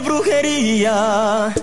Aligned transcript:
brujería 0.00 1.54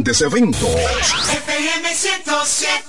grandes 0.00 0.22
eventos. 0.22 0.70
FM 0.70 1.94
107. 1.94 2.79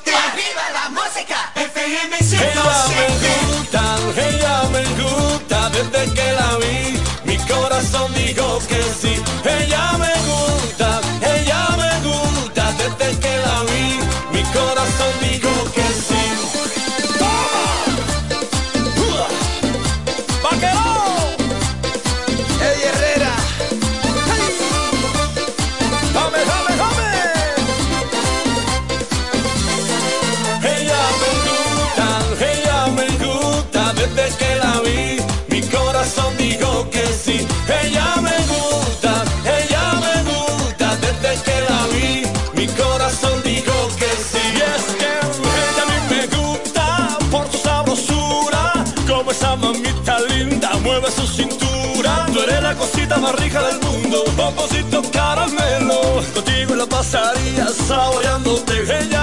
saboreándote, 57.74 58.74
ella 59.00 59.21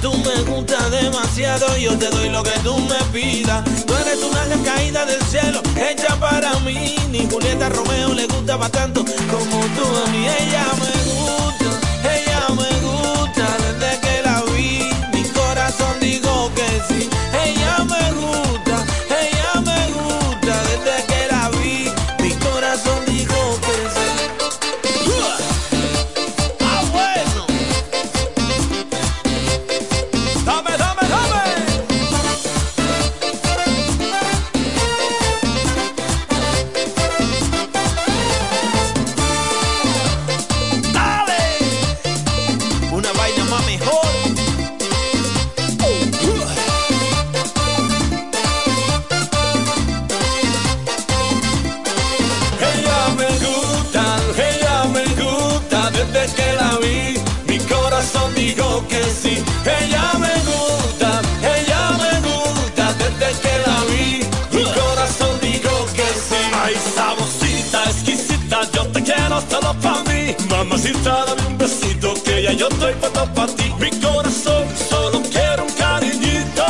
tú 0.00 0.12
me 0.12 0.42
gustas 0.42 0.90
demasiado, 0.90 1.76
yo 1.76 1.96
te 1.98 2.08
doy 2.10 2.28
lo 2.28 2.42
que 2.42 2.58
tú 2.62 2.76
me 2.78 2.98
pidas. 3.12 3.64
Tú 3.86 3.94
eres 3.94 4.22
una 4.22 4.42
ángel 4.42 4.62
caída 4.62 5.04
del 5.04 5.22
cielo, 5.22 5.60
hecha 5.76 6.16
para 6.16 6.58
mí. 6.60 6.96
Ni 7.10 7.26
Julieta 7.30 7.68
Romeo 7.68 8.14
le 8.14 8.26
gustaba 8.26 8.68
tanto 8.68 9.04
como 9.04 9.60
tú 9.76 9.84
a 10.04 10.10
mí, 10.10 10.26
ella 10.26 10.66
me 10.80 10.95
Mi 73.78 73.90
corazón 74.00 74.64
solo 74.90 75.22
quiere 75.22 75.62
un 75.62 75.72
cariñito 75.72 76.64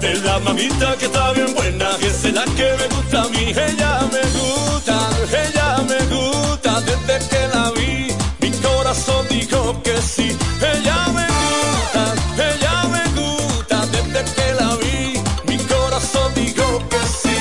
de 0.00 0.14
la 0.20 0.38
mamita 0.40 0.96
que 0.98 1.06
está 1.06 1.32
bien 1.32 1.54
buena. 1.54 1.96
Que 1.98 2.06
es 2.06 2.24
la 2.32 2.44
que 2.44 2.68
me 2.78 2.86
gusta 2.94 3.22
a 3.22 3.28
mí. 3.28 3.44
Ella 3.50 4.00
me 4.12 4.22
gusta, 4.38 4.96
ella 5.44 5.76
me 5.90 5.98
gusta 6.14 6.80
desde 6.80 7.28
que 7.28 7.48
la 7.54 7.70
vi. 7.72 8.08
Mi 8.40 8.50
corazón 8.58 9.26
dijo 9.28 9.82
que 9.82 10.00
sí. 10.00 10.36
Ella 10.60 10.98
me 11.16 11.26
gusta, 11.26 12.02
ella 12.48 12.84
me 12.94 13.04
gusta 13.20 13.86
desde 13.86 14.20
que 14.34 14.54
la 14.60 14.76
vi. 14.76 15.20
Mi 15.48 15.58
corazón 15.64 16.32
dijo 16.34 16.82
que 16.88 17.00
sí. 17.20 17.36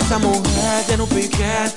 Esa 0.00 0.18
mujer 0.18 0.84
tiene 0.86 1.02
un 1.02 1.08
piquete 1.08 1.75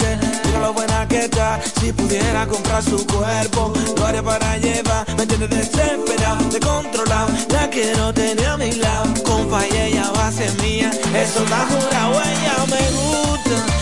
buena 0.72 1.08
que 1.08 1.26
está. 1.26 1.60
Si 1.80 1.92
pudiera 1.94 2.48
comprar 2.48 2.84
su 2.84 3.06
cuerpo, 3.08 3.74
lo 3.98 4.06
haría 4.06 4.24
para 4.24 4.58
llevar. 4.58 5.06
Me 5.18 5.26
tiene 5.26 5.48
desesperado, 5.48 6.50
descontrolado. 6.50 7.30
La 7.50 7.70
quiero 7.70 8.14
tener 8.14 8.48
a 8.48 8.58
mi 8.58 8.72
lado. 8.74 9.14
Compa, 9.24 9.66
y 9.68 9.78
ella 9.78 10.12
va 10.16 10.28
a 10.28 10.32
ser 10.32 10.52
mía. 10.62 10.92
Eso 11.16 11.44
la 11.50 11.66
jura, 11.68 12.24
ella 12.26 12.66
me 12.68 12.84
gusta. 12.98 13.79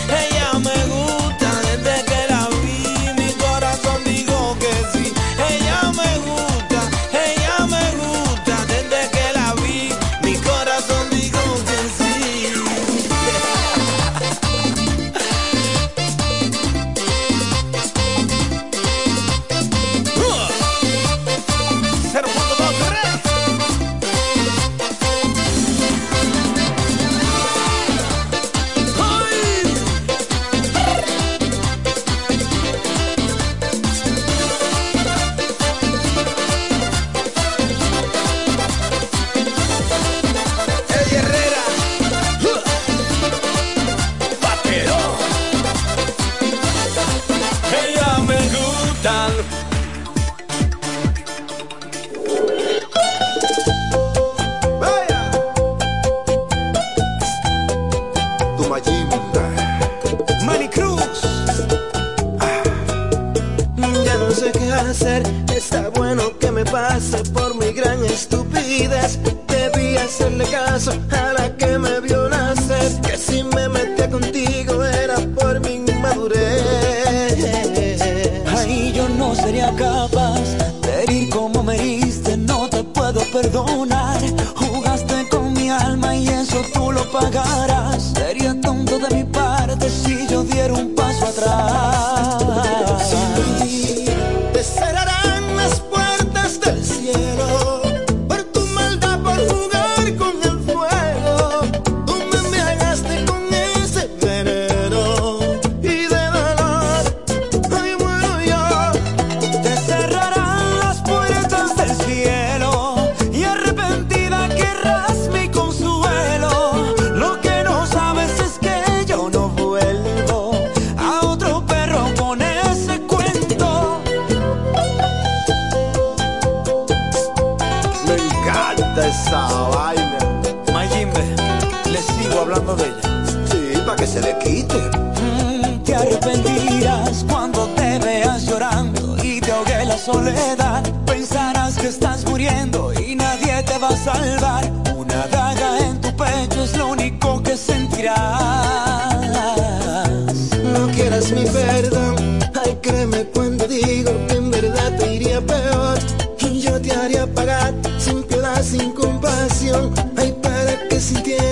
compasión. 158.98 159.94
Hay 160.16 160.32
para 160.42 160.88
que 160.88 161.00
sintieran 161.00 161.47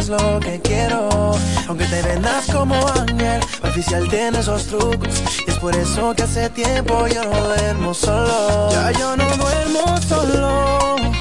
es 0.00 0.08
lo 0.08 0.40
que 0.40 0.60
quiero. 0.60 1.08
Aunque 1.68 1.84
te 1.86 2.02
vendas 2.02 2.46
como 2.46 2.74
ángel, 2.88 3.40
oficial 3.62 4.08
tiene 4.08 4.38
esos 4.38 4.66
trucos. 4.66 5.22
Y 5.46 5.50
es 5.50 5.58
por 5.58 5.74
eso 5.76 6.14
que 6.14 6.22
hace 6.22 6.48
tiempo 6.50 7.06
yo 7.06 7.22
no 7.24 7.44
duermo 7.44 7.94
solo. 7.94 8.70
Ya 8.72 8.90
yo 8.92 9.16
no 9.16 9.24
duermo 9.36 10.00
solo 10.08 11.19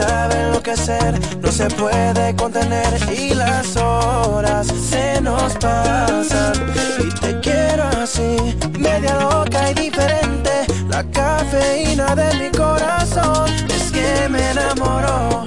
saben 0.00 0.52
lo 0.52 0.62
que 0.62 0.72
hacer, 0.72 1.12
no 1.40 1.50
se 1.50 1.66
puede 1.68 2.34
contener 2.36 2.92
y 3.12 3.34
las 3.34 3.76
horas 3.76 4.66
se 4.66 5.20
nos 5.20 5.52
pasan. 5.54 6.54
Y 6.98 7.08
te 7.20 7.40
quiero 7.40 7.84
así, 8.02 8.36
media 8.78 9.14
loca 9.16 9.70
y 9.70 9.74
diferente, 9.74 10.52
la 10.88 11.02
cafeína 11.04 12.14
de 12.14 12.28
mi 12.40 12.50
corazón 12.50 13.48
es 13.76 13.90
que 13.92 14.28
me 14.28 14.50
enamoró. 14.50 15.46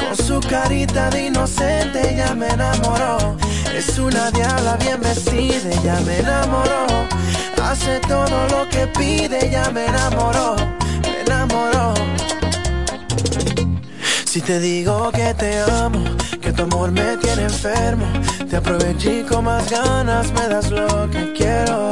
Con 0.00 0.26
su 0.26 0.40
carita 0.40 1.10
de 1.10 1.26
inocente 1.26 2.14
ya 2.16 2.34
me 2.34 2.48
enamoró. 2.48 3.36
Es 3.74 3.98
una 3.98 4.30
diabla 4.30 4.76
bien 4.76 5.00
vestida, 5.00 5.70
ya 5.84 6.00
me 6.00 6.18
enamoró. 6.18 6.86
Hace 7.62 7.98
todo 8.00 8.46
lo 8.52 8.68
que 8.68 8.86
pide, 8.98 9.50
ya 9.50 9.70
me 9.70 9.86
enamoró 9.86 10.75
Si 14.36 14.42
te 14.42 14.60
digo 14.60 15.10
que 15.12 15.32
te 15.32 15.62
amo, 15.62 16.04
que 16.42 16.52
tu 16.52 16.64
amor 16.64 16.92
me 16.92 17.16
tiene 17.16 17.44
enfermo, 17.44 18.04
te 18.50 18.56
aproveché 18.56 19.24
con 19.24 19.44
más 19.44 19.66
ganas, 19.70 20.30
me 20.32 20.46
das 20.46 20.70
lo 20.70 21.08
que 21.10 21.32
quiero. 21.32 21.90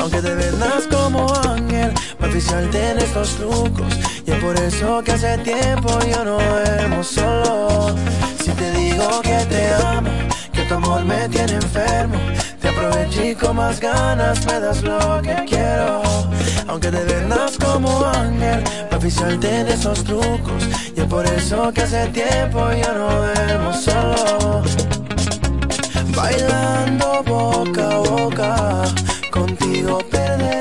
Aunque 0.00 0.20
te 0.20 0.34
vendas 0.34 0.88
como 0.90 1.32
ángel, 1.34 1.92
para 2.18 2.32
oficiarte 2.32 2.90
en 2.90 2.98
estos 2.98 3.36
trucos. 3.36 3.96
Y 4.26 4.30
es 4.32 4.42
por 4.42 4.56
eso 4.58 5.04
que 5.04 5.12
hace 5.12 5.38
tiempo 5.38 5.96
yo 6.00 6.24
no 6.24 6.38
duermo 6.38 7.04
solo. 7.04 7.94
Si 8.42 8.50
te 8.50 8.72
digo 8.72 9.20
que 9.22 9.46
te 9.48 9.72
amo, 9.74 10.10
que 10.52 10.62
tu 10.62 10.74
amor 10.74 11.04
me 11.04 11.28
tiene 11.28 11.52
enfermo 11.52 12.18
aproveché 12.78 13.34
con 13.34 13.56
más 13.56 13.80
ganas, 13.80 14.44
me 14.46 14.60
das 14.60 14.82
lo 14.82 15.20
que 15.22 15.34
quiero. 15.46 16.02
Aunque 16.68 16.90
te 16.90 17.04
vendas 17.04 17.56
como 17.58 18.04
ángel, 18.04 18.62
papi, 18.90 19.10
salte 19.10 19.64
de 19.64 19.72
esos 19.72 20.04
trucos. 20.04 20.62
Y 20.96 21.00
es 21.00 21.06
por 21.06 21.26
eso 21.26 21.72
que 21.72 21.82
hace 21.82 22.06
tiempo 22.08 22.70
ya 22.72 22.92
no 22.92 23.08
vemos 23.20 23.82
solo. 23.82 24.62
Bailando 26.14 27.22
boca 27.24 27.90
a 27.90 27.98
boca, 27.98 28.82
contigo 29.30 29.98
perder. 30.10 30.57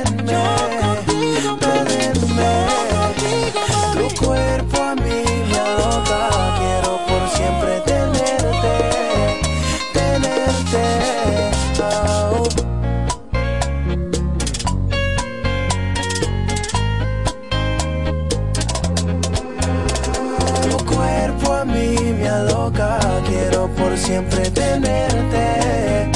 Siempre 23.97 24.49
tenerte, 24.51 26.11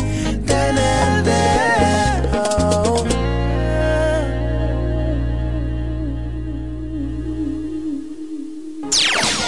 tenerte. 0.46 1.40
Oh. 2.34 3.04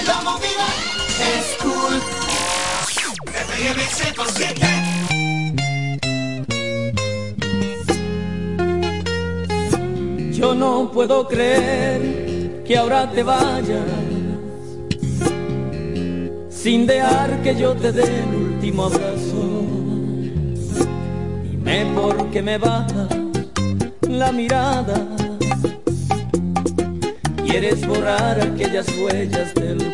La 0.08 0.22
movida 0.22 0.68
es 1.32 1.46
cool. 1.62 1.96
FM 3.28 3.82
107. 3.84 4.68
Yo 10.34 10.54
no 10.56 10.92
puedo 10.92 11.28
creer 11.28 12.64
que 12.66 12.78
ahora 12.78 13.10
te 13.12 13.24
vayas 13.24 14.13
sin 16.64 16.88
dejar 16.88 17.42
que 17.42 17.58
yo 17.58 17.76
te 17.76 17.92
dé 17.92 18.04
el 18.04 18.36
último 18.36 18.86
abrazo. 18.86 19.66
Dime 21.44 21.86
por 21.94 22.32
qué 22.32 22.42
me 22.42 22.58
baja 22.58 23.10
la 24.08 24.32
mirada. 24.32 24.96
Quieres 27.46 27.86
borrar 27.86 28.40
aquellas 28.40 28.88
huellas 28.98 29.54
del 29.56 29.93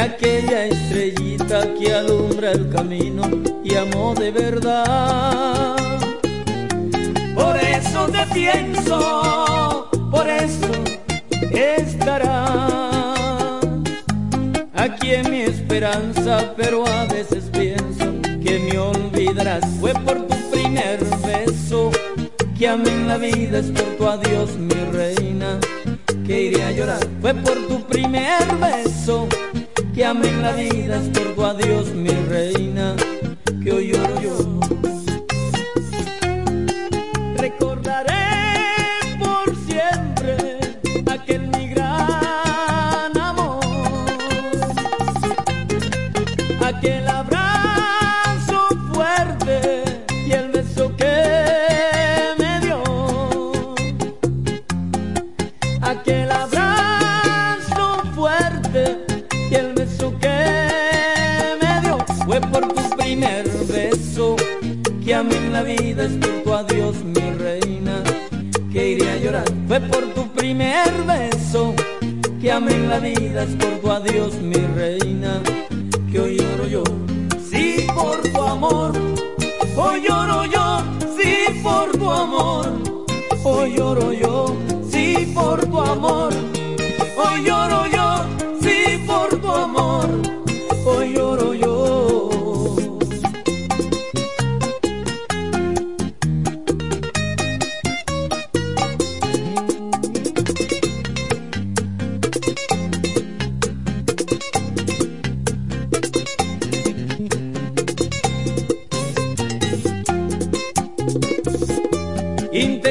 aquella 0.00 0.66
estrellita 0.66 1.74
que 1.74 1.92
alumbra 1.92 2.52
el 2.52 2.68
camino 2.70 3.22
y 3.62 3.74
amó 3.74 4.14
de 4.14 4.30
verdad. 4.30 5.76
Por 7.34 7.56
eso 7.56 8.06
te 8.08 8.26
pienso, 8.32 9.88
por 10.10 10.28
eso 10.28 10.68
estarás 11.52 12.80
aquí 14.74 15.14
en 15.14 15.30
mi 15.30 15.40
esperanza, 15.42 16.54
pero 16.56 16.86
a 16.86 17.04
veces 17.06 17.50
pienso 17.52 18.06
que 18.42 18.58
me 18.58 18.78
olvidarás. 18.78 19.64
Fue 19.80 19.92
por 19.92 20.26
tu 20.26 20.36
primer 20.50 20.98
beso 21.26 21.90
que 22.58 22.68
amé 22.68 22.90
en 22.90 23.08
la 23.08 23.18
vida, 23.18 23.58
es 23.58 23.70
por 23.70 23.84
tu 23.96 24.06
adiós, 24.06 24.56
mi 24.56 24.74
reina, 24.92 25.58
que 26.26 26.42
iré 26.42 26.62
a 26.62 26.72
llorar. 26.72 27.06
Fue 27.20 27.34
por 27.34 27.56
tu 27.68 27.82
primer 27.86 28.49
en 30.24 30.42
la 30.42 30.52
vida, 30.52 30.96
es 30.96 31.08
por 31.08 31.34
tu 31.34 31.44
adiós, 31.44 31.94
mi 31.94 32.10
reina, 32.28 32.69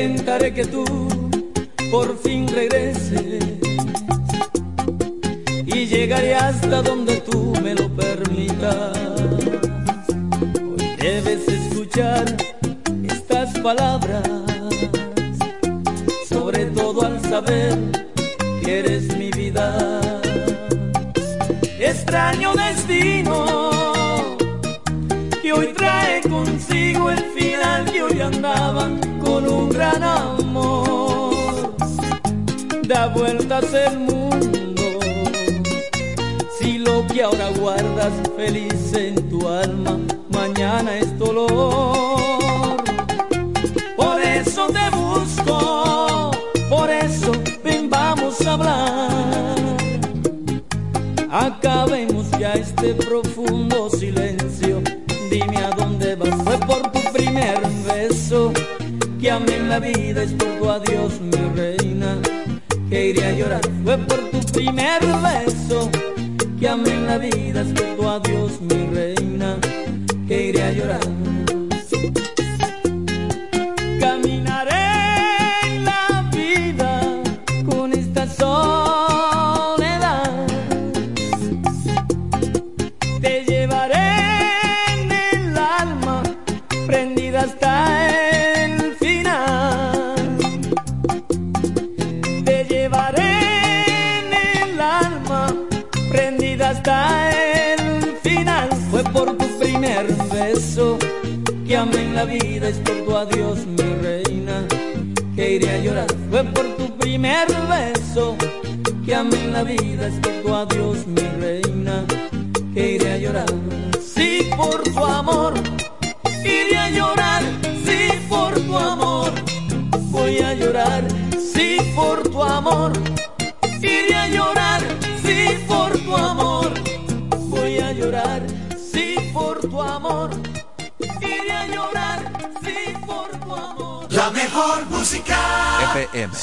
Intentaré 0.01 0.53
que 0.53 0.63
tú 0.63 0.85
por 1.91 2.17
fin 2.19 2.47
regreses 2.47 3.43
y 5.65 5.87
llegaré 5.87 6.35
hasta 6.35 6.81
donde 6.81 7.17
tú 7.17 7.53
me 7.61 7.75
lo 7.75 7.93
permitas. 7.93 8.97
Hoy 10.55 10.95
debes 11.01 11.45
escuchar 11.49 12.33
estas 13.03 13.59
palabras, 13.59 14.23
sobre 16.29 16.67
todo 16.67 17.05
al 17.05 17.21
saber 17.21 17.77
que 18.63 18.79
eres 18.79 19.17
mi 19.17 19.31
vida. 19.31 19.99
Extraño 21.77 22.53
destino 22.55 23.45
que 25.41 25.51
hoy 25.51 25.73
trae 25.75 26.21
consigo 26.21 27.11
el 27.11 27.19
final 27.37 27.91
que 27.91 28.01
hoy 28.01 28.21
andaba 28.21 28.98
El 33.51 33.97
mundo 33.97 34.83
si 36.59 36.77
lo 36.77 37.03
que 37.07 37.23
ahora 37.23 37.49
guardas 37.59 38.13
feliz 38.37 38.93
en 38.93 39.15
tu 39.27 39.47
alma 39.47 39.97
mañana 40.31 40.95
es 40.99 41.17
dolor. 41.17 42.77
Por 43.97 44.21
eso 44.21 44.67
te 44.67 44.95
busco, 44.95 46.31
por 46.69 46.91
eso 46.91 47.31
ven 47.63 47.89
vamos 47.89 48.39
a 48.45 48.53
hablar. 48.53 49.77
Acabemos 51.31 52.29
ya 52.39 52.53
este 52.53 52.93
profundo 52.93 53.89
silencio. 53.89 54.83
Dime 55.31 55.57
a 55.57 55.71
dónde 55.71 56.15
vas. 56.15 56.35
Fue 56.43 56.57
por 56.59 56.91
tu 56.91 56.99
primer 57.11 57.59
beso 57.87 58.53
que 59.19 59.31
amé 59.31 59.55
en 59.55 59.69
la 59.69 59.79
vida. 59.79 60.21
Es 60.21 60.37
tu 60.37 60.69
adiós, 60.69 61.19
mi 61.19 61.31
reina, 61.55 61.78
primer 64.59 64.99
beso 65.23 65.89
que 66.59 66.67
amé 66.67 66.89
en 66.89 67.07
la 67.07 67.17
vida. 67.17 67.63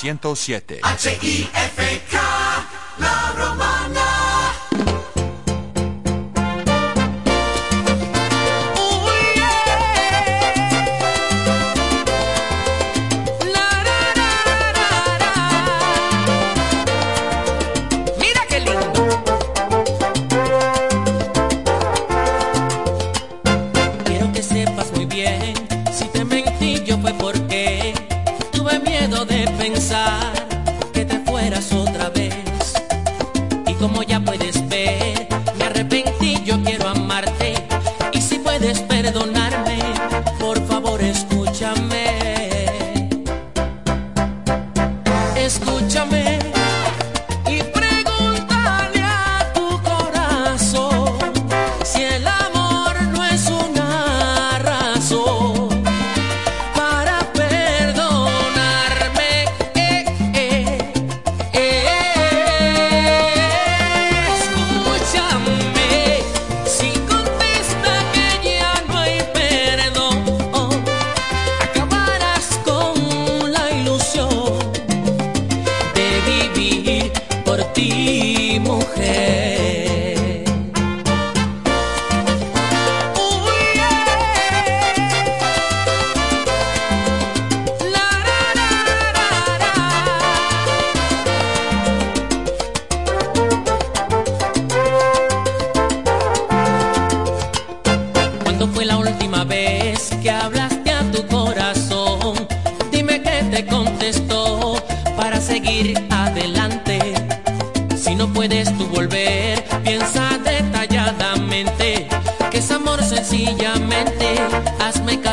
107. 0.02 0.80
H-I-F-K. 0.82 1.75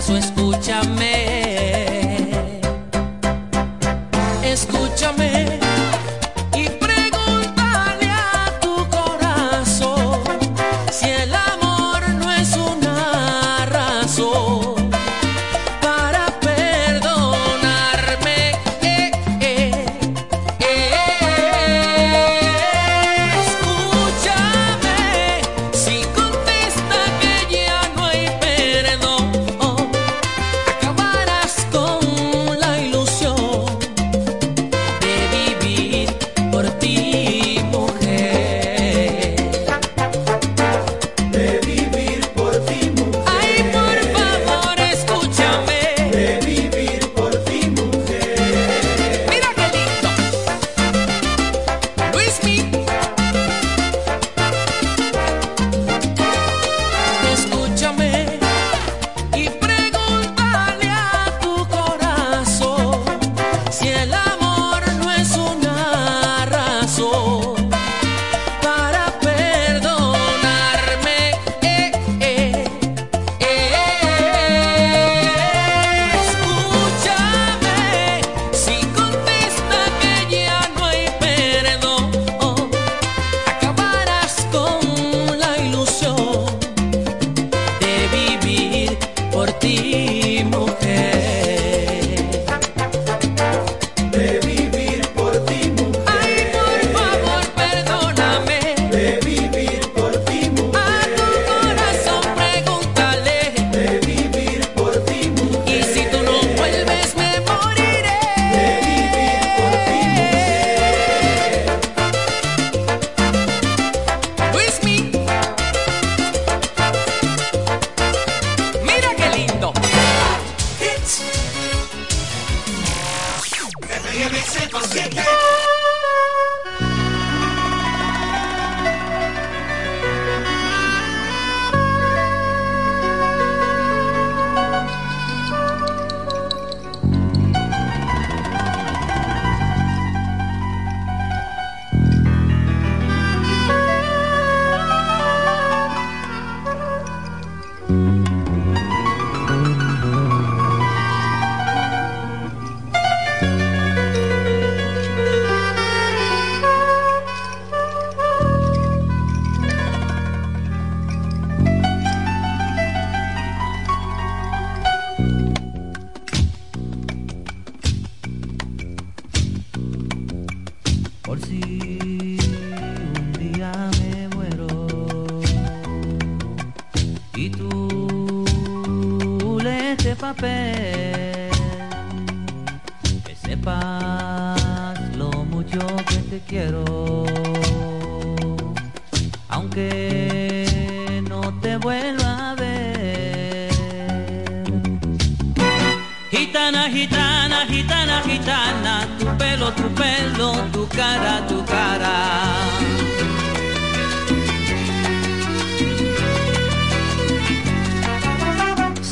su 0.06 0.18
espalda. 0.18 0.33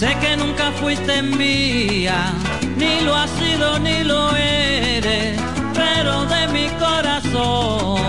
Sé 0.01 0.17
que 0.19 0.35
nunca 0.35 0.71
fuiste 0.71 1.21
mía, 1.21 2.33
ni 2.75 3.01
lo 3.01 3.15
has 3.15 3.29
sido 3.29 3.77
ni 3.77 4.03
lo 4.03 4.35
eres, 4.35 5.39
pero 5.75 6.25
de 6.25 6.47
mi 6.47 6.67
corazón 6.79 8.01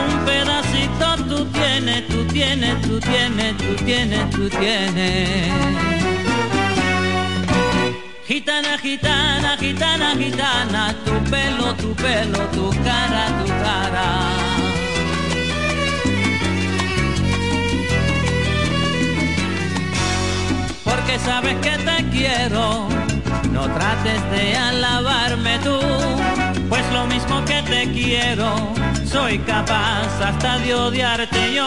un 0.00 0.24
pedacito 0.24 1.16
tú 1.28 1.44
tienes, 1.52 2.08
tú 2.08 2.24
tienes, 2.24 2.80
tú 2.80 2.98
tienes, 3.00 3.54
tú 3.58 3.84
tienes, 3.84 4.30
tú 4.30 4.48
tienes. 4.48 5.52
Gitana, 8.26 8.78
gitana, 8.78 9.58
gitana, 9.58 10.16
gitana, 10.16 10.94
tu 11.04 11.12
pelo, 11.30 11.74
tu 11.74 11.94
pelo, 11.96 12.38
tu 12.46 12.70
cara, 12.82 13.26
tu 13.44 13.46
cara. 13.62 14.59
Porque 21.10 21.24
sabes 21.24 21.54
que 21.56 21.70
te 21.70 22.10
quiero. 22.10 22.88
No 23.52 23.62
trates 23.62 24.30
de 24.30 24.56
alabarme 24.56 25.58
tú, 25.58 25.78
pues 26.68 26.84
lo 26.92 27.06
mismo 27.06 27.44
que 27.44 27.62
te 27.62 27.90
quiero, 27.92 28.72
soy 29.04 29.38
capaz 29.40 30.08
hasta 30.22 30.58
de 30.58 30.74
odiarte 30.74 31.54
yo. 31.54 31.66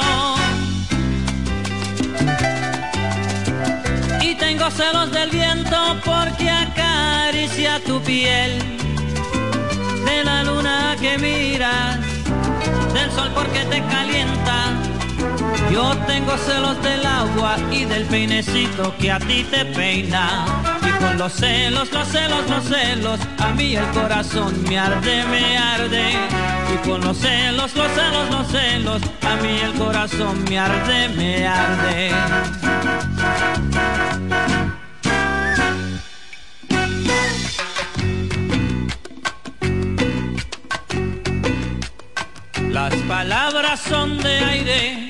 Y 4.21 4.35
tengo 4.35 4.69
celos 4.71 5.11
del 5.11 5.29
viento 5.29 5.77
porque 6.05 6.49
acaricia 6.49 7.79
tu 7.85 8.01
piel, 8.01 8.59
de 10.05 10.23
la 10.23 10.43
luna 10.43 10.95
que 10.99 11.17
miras, 11.17 11.99
del 12.93 13.11
sol 13.11 13.29
porque 13.33 13.59
te 13.65 13.81
calienta. 13.83 14.92
Yo 15.72 15.95
tengo 16.07 16.38
celos 16.38 16.82
del 16.84 17.05
agua 17.05 17.57
y 17.72 17.86
del 17.86 18.05
peinecito 18.05 18.95
que 18.97 19.11
a 19.11 19.20
ti 19.20 19.45
te 19.49 19.66
peina. 19.66 20.45
Y 20.82 21.03
con 21.03 21.18
los 21.18 21.34
celos, 21.34 21.91
los 21.91 22.07
celos, 22.07 22.49
los 22.49 22.64
celos, 22.64 23.20
a 23.39 23.49
mí 23.53 23.76
el 23.76 23.86
corazón 23.88 24.64
me 24.64 24.78
arde, 24.78 25.24
me 25.26 25.57
arde. 25.57 26.14
Y 26.74 26.88
con 26.88 27.01
los 27.01 27.18
celos, 27.18 27.76
los 27.76 27.91
celos, 27.91 28.30
los 28.32 28.47
celos, 28.47 29.01
a 29.22 29.36
mí 29.38 29.59
el 29.59 29.74
corazón 29.74 30.43
me 30.49 30.59
arde, 30.59 31.09
me 31.09 31.47
arde. 31.47 32.11
Las 42.70 42.93
palabras 43.07 43.80
son 43.80 44.18
de 44.18 44.39
aire 44.39 45.09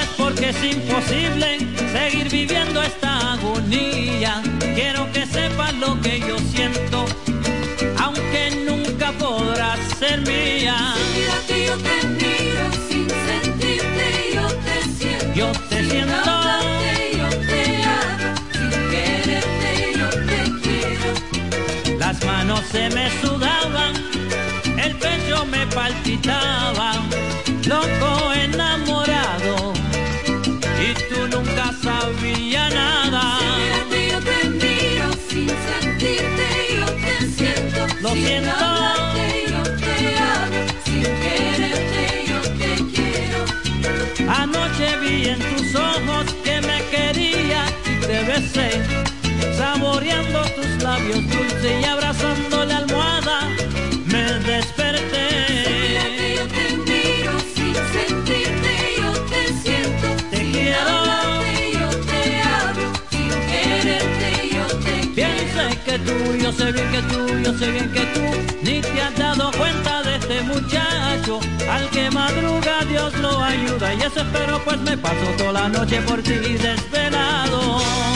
Es 0.00 0.08
porque 0.16 0.50
es 0.50 0.64
imposible 0.64 1.58
seguir 1.92 2.28
viviendo 2.28 2.82
esta 2.82 3.32
agonía. 3.34 4.42
Quiero 4.74 5.10
que 5.12 5.26
sepas 5.26 5.74
lo 5.74 6.00
que 6.00 6.20
yo 6.20 6.38
siento, 6.38 7.06
aunque 8.02 8.64
nunca 8.66 9.12
podrás 9.12 9.78
ser 9.98 10.20
mía. 10.20 10.94
Sin 10.96 11.20
mirarte 11.20 11.66
yo 11.66 11.76
te 11.78 12.15
se 22.76 22.88
me 22.90 23.10
sudaban, 23.20 23.94
el 24.78 24.96
pecho 24.96 25.46
me 25.46 25.66
palpitaba, 25.68 27.05
labios 51.06 51.28
dulces 51.30 51.80
y 51.80 51.84
abrazando 51.84 52.64
la 52.64 52.76
almohada, 52.78 53.48
me 54.06 54.22
desperté. 54.50 55.26
Yo 56.36 56.46
te 56.48 56.76
miro, 56.76 57.32
sin 57.54 57.74
sentirte 57.74 58.72
yo 58.98 59.12
te 59.30 59.42
siento, 59.62 60.08
Te 60.30 60.36
sin 60.38 60.52
quiero. 60.52 60.80
hablarte 60.80 61.72
yo 61.72 61.88
te 62.10 62.42
hablo, 62.42 62.92
sin 63.10 63.28
quererte 63.50 64.48
yo 64.52 64.66
te 64.78 65.06
Bien 65.14 65.36
quiero. 65.54 65.84
que 65.84 65.98
tú, 65.98 66.34
yo 66.42 66.52
sé 66.52 66.72
bien 66.72 66.90
que 66.90 67.02
tú, 67.02 67.38
yo 67.44 67.58
sé 67.58 67.70
bien 67.70 67.92
que 67.92 68.00
tú, 68.00 68.20
ni 68.62 68.80
te 68.80 69.00
has 69.02 69.16
dado 69.16 69.50
cuenta 69.52 70.02
de 70.02 70.16
este 70.16 70.42
muchacho, 70.42 71.40
al 71.70 71.88
que 71.90 72.10
madruga 72.10 72.84
Dios 72.88 73.14
lo 73.18 73.42
ayuda, 73.42 73.94
y 73.94 73.98
eso 74.02 74.20
espero 74.20 74.60
pues 74.64 74.78
me 74.80 74.96
paso 74.98 75.24
toda 75.38 75.52
la 75.52 75.68
noche 75.68 76.00
por 76.02 76.20
ti 76.22 76.32
desvelado. 76.34 78.15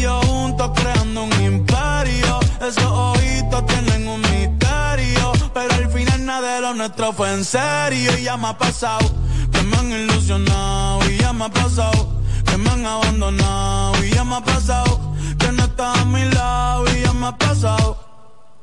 Yo 0.00 0.20
juntos 0.22 0.70
creando 0.74 1.24
un 1.24 1.32
imperio. 1.42 2.40
Esos 2.60 2.84
ojitos 2.84 3.66
tienen 3.66 4.08
un 4.08 4.20
misterio. 4.20 5.32
Pero 5.54 5.74
al 5.74 5.90
final 5.90 6.24
nada 6.24 6.54
de 6.54 6.60
lo 6.60 6.74
nuestro 6.74 7.12
fue 7.12 7.32
en 7.32 7.44
serio. 7.44 8.16
Y 8.18 8.24
ya 8.24 8.36
me 8.36 8.48
ha 8.48 8.58
pasado 8.58 9.10
que 9.52 9.62
me 9.62 9.76
han 9.76 9.90
ilusionado. 9.90 11.10
Y 11.10 11.18
ya 11.18 11.32
me 11.32 11.44
ha 11.44 11.48
pasado 11.48 12.08
que 12.44 12.56
me 12.56 12.70
han 12.70 12.86
abandonado. 12.86 14.04
Y 14.04 14.10
ya 14.10 14.24
me 14.24 14.36
ha 14.36 14.40
pasado 14.40 15.14
que 15.38 15.52
no 15.52 15.64
estás 15.64 15.98
a 15.98 16.04
mi 16.04 16.24
lado. 16.30 16.84
Y 16.94 17.02
ya 17.02 17.12
me 17.12 17.26
ha 17.28 17.36
pasado. 17.36 17.98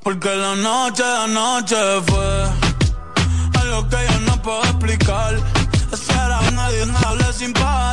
Porque 0.03 0.35
la 0.35 0.55
noche, 0.55 1.03
la 1.03 1.27
noche 1.27 1.75
fue 2.05 2.43
algo 3.61 3.87
que 3.89 3.97
yo 4.09 4.19
no 4.27 4.41
puedo 4.41 4.63
explicar. 4.63 5.35
A 6.19 6.51
nadie 6.51 6.83
hable 7.05 7.33
sin 7.33 7.53
parar. 7.53 7.92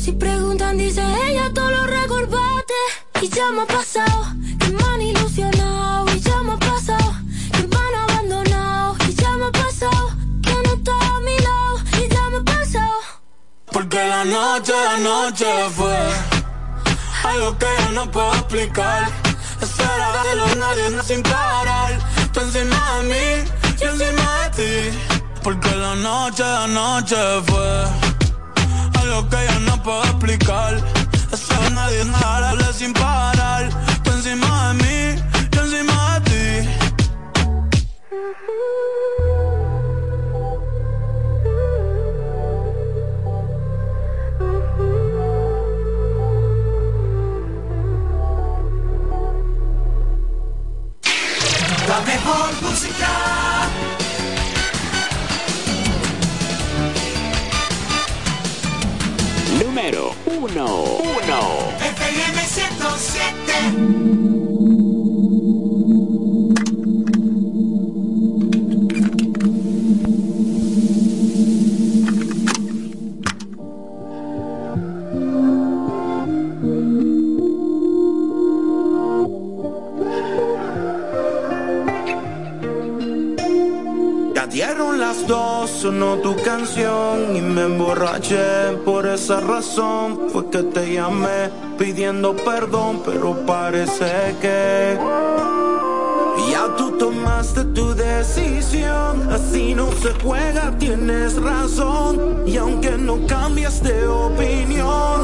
Si 0.00 0.12
preguntan, 0.12 0.78
dice 0.78 1.02
ella, 1.26 1.50
todo 1.52 1.70
lo 1.70 1.86
recorbate. 1.86 2.74
Y 3.20 3.28
ya 3.28 3.50
me 3.50 3.62
ha 3.62 3.66
pasado 3.66 4.26
que 4.60 4.68
me 4.68 4.82
han 4.84 5.02
ilusionado. 5.02 6.06
Y 6.14 6.20
ya 6.20 6.36
me 6.42 6.52
ha 6.52 6.56
pasado 6.56 7.14
que 7.52 7.66
me 7.66 7.76
han 7.76 7.94
abandonado. 8.08 8.96
Y 9.08 9.14
ya 9.14 9.32
me 9.32 9.46
ha 9.46 9.50
pasado 9.50 10.10
que 10.40 10.52
no 10.52 10.72
está 10.74 10.92
a 10.92 11.20
mi 11.20 11.36
lado. 11.38 11.78
Y 12.00 12.08
ya 12.14 12.30
me 12.30 12.36
ha 12.36 12.44
pasado. 12.44 12.98
Porque 13.72 13.98
la 13.98 14.24
noche, 14.24 14.72
la 14.72 14.98
noche 14.98 15.46
fue 15.76 15.98
algo 17.24 17.58
que 17.58 17.66
yo 17.82 17.90
no 17.90 18.10
puedo 18.10 18.32
explicar. 18.34 19.10
Estar 19.60 20.22
de 20.22 20.36
los 20.36 20.56
nadie 20.56 21.02
sin 21.02 21.22
parar. 21.24 21.98
Tú 22.32 22.40
encima 22.40 22.98
de 22.98 23.02
mí, 23.10 23.50
yo 23.80 23.90
encima 23.90 24.44
de 24.44 24.90
ti. 24.90 24.98
Porque 25.42 25.74
la 25.74 25.96
noche, 25.96 26.44
la 26.44 26.66
noche 26.68 27.16
fue 27.46 28.07
algo 29.08 29.28
que 29.28 29.36
yo 29.36 29.60
no 29.60 29.82
puedo 29.82 30.02
explicar. 30.04 30.74
Estar 31.32 31.72
nadie 31.72 32.04
no 32.04 32.16
hable 32.16 32.72
sin 32.72 32.92
parar. 32.92 33.68
Tú 34.02 34.10
encima 34.12 34.68
de 34.68 34.74
mí, 34.82 35.22
yo 35.52 35.60
encima 35.62 36.20
de 36.20 36.30
ti. 36.30 36.68
La 51.88 52.00
mejor 52.00 52.67
Número 59.78 60.12
1. 60.26 60.44
1. 60.44 61.38
FM 61.78 62.40
107. 62.42 64.07
Sonó 85.78 86.16
tu 86.16 86.34
canción 86.42 87.36
y 87.36 87.40
me 87.40 87.62
emborraché. 87.62 88.72
Por 88.84 89.06
esa 89.06 89.40
razón 89.40 90.28
fue 90.32 90.50
que 90.50 90.64
te 90.64 90.94
llamé 90.94 91.50
pidiendo 91.78 92.34
perdón, 92.34 93.02
pero 93.04 93.46
parece 93.46 94.34
que 94.40 94.98
ya 96.50 96.74
tú 96.76 96.98
tomaste 96.98 97.64
tu 97.66 97.94
decisión. 97.94 99.30
Así 99.30 99.74
no 99.76 99.86
se 100.02 100.10
juega, 100.20 100.76
tienes 100.78 101.40
razón. 101.40 102.42
Y 102.44 102.56
aunque 102.56 102.98
no 102.98 103.24
cambias 103.28 103.80
de 103.80 104.06
opinión, 104.08 105.18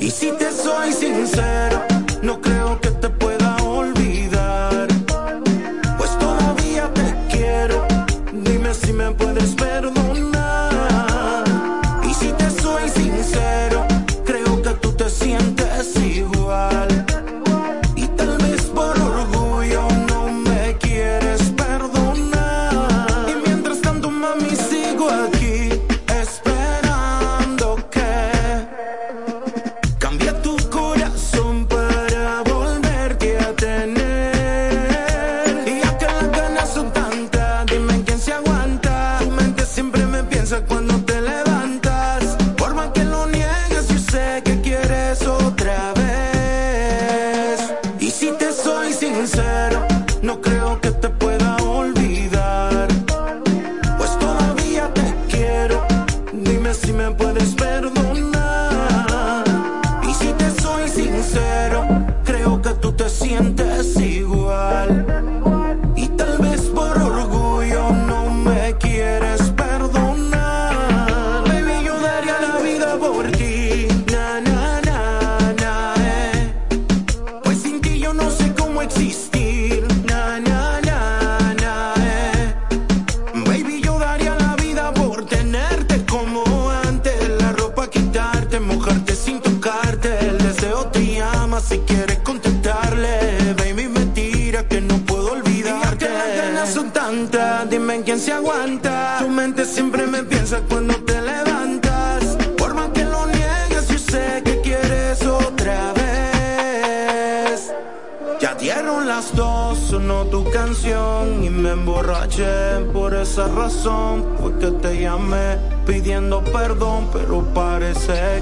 y 0.00 0.10
si 0.10 0.32
te 0.32 0.50
soy 0.50 0.92
sincero, 0.92 1.82
no 2.22 2.40
creo 2.40 2.80
que 2.80 2.90
te 2.90 3.08
pueda 3.10 3.25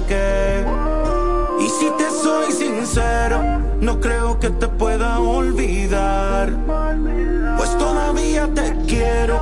que. 0.07 0.65
Y 1.59 1.69
si 1.69 1.89
te 1.97 2.09
soy 2.09 2.51
sincero, 2.51 3.41
no 3.79 3.99
creo 3.99 4.39
que 4.39 4.49
te 4.49 4.67
pueda 4.67 5.19
olvidar. 5.19 6.51
Pues 7.57 7.77
todavía 7.77 8.47
te 8.53 8.75
quiero, 8.87 9.39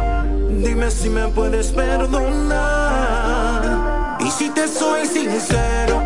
dime 0.49 0.91
si 0.91 1.09
me 1.09 1.27
puedes 1.29 1.71
perdonar. 1.71 3.13
Y 4.19 4.29
si 4.29 4.49
te 4.49 4.67
soy 4.67 5.05
sincero, 5.05 6.03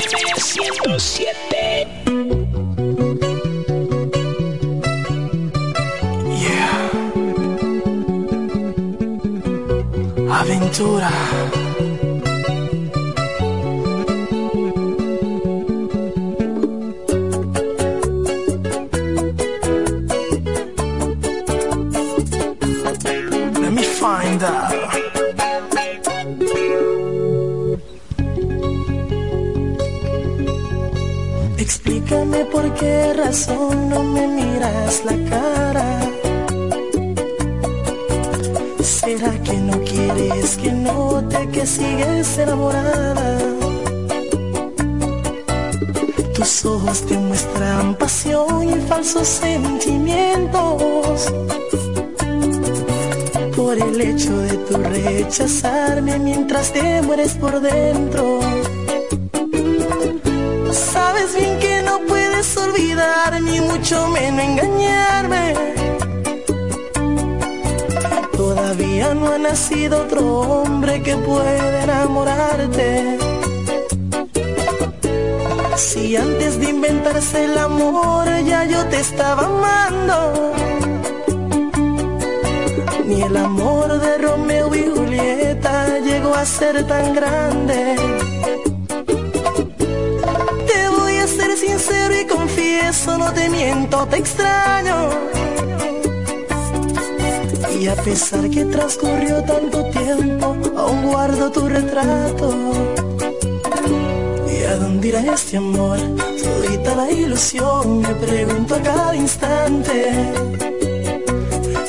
107 0.00 1.34
Aventura. 10.28 11.10
Qué 32.78 33.14
razón 33.14 33.88
no 33.88 34.02
me 34.02 34.26
miras 34.26 35.02
la 35.04 35.30
cara. 35.30 36.00
¿Será 38.82 39.30
que 39.42 39.54
no 39.54 39.80
quieres 39.80 40.56
que 40.56 40.72
note 40.72 41.48
que 41.52 41.66
sigues 41.66 42.38
enamorada? 42.38 43.38
Tus 46.34 46.64
ojos 46.64 47.02
te 47.06 47.18
muestran 47.18 47.94
pasión 47.94 48.68
y 48.68 48.74
falsos 48.88 49.28
sentimientos. 49.28 51.32
Por 53.56 53.78
el 53.78 54.00
hecho 54.00 54.36
de 54.38 54.56
tu 54.58 54.76
rechazarme 54.76 56.18
mientras 56.18 56.72
te 56.72 57.02
mueres 57.02 57.34
por 57.34 57.60
dentro. 57.60 58.40
Sabes 60.72 61.34
bien 61.36 61.58
que 61.60 61.63
no 62.74 62.80
puedes 62.80 62.96
olvidar 62.96 63.42
ni 63.42 63.60
mucho 63.60 64.08
menos 64.08 64.44
engañarme. 64.44 65.54
Todavía 68.36 69.14
no 69.14 69.32
ha 69.32 69.38
nacido 69.38 70.02
otro 70.02 70.40
hombre 70.40 71.02
que 71.02 71.16
pueda 71.16 71.84
enamorarte. 71.84 73.18
Si 75.76 76.16
antes 76.16 76.58
de 76.60 76.70
inventarse 76.70 77.44
el 77.44 77.58
amor 77.58 78.26
ya 78.44 78.64
yo 78.64 78.84
te 78.86 79.00
estaba 79.00 79.46
amando. 79.46 80.52
Ni 83.06 83.22
el 83.22 83.36
amor 83.36 84.00
de 84.00 84.18
Romeo 84.18 84.74
y 84.74 84.82
Julieta 84.94 85.98
llegó 86.00 86.34
a 86.34 86.44
ser 86.44 86.86
tan 86.86 87.14
grande. 87.14 88.33
Sincero 91.78 92.14
y 92.20 92.26
confieso, 92.26 93.18
no 93.18 93.32
te 93.32 93.48
miento, 93.48 94.06
te 94.06 94.18
extraño. 94.18 95.10
Y 97.80 97.88
a 97.88 97.96
pesar 97.96 98.48
que 98.48 98.64
transcurrió 98.66 99.42
tanto 99.42 99.84
tiempo, 99.90 100.56
aún 100.76 101.02
guardo 101.06 101.50
tu 101.50 101.68
retrato. 101.68 102.54
¿Y 104.48 104.64
a 104.64 104.76
dónde 104.76 105.08
irá 105.08 105.20
este 105.34 105.56
amor? 105.56 105.98
Todita 106.42 106.94
la 106.94 107.10
ilusión, 107.10 108.00
me 108.02 108.14
pregunto 108.14 108.74
a 108.76 108.80
cada 108.80 109.16
instante. 109.16 110.12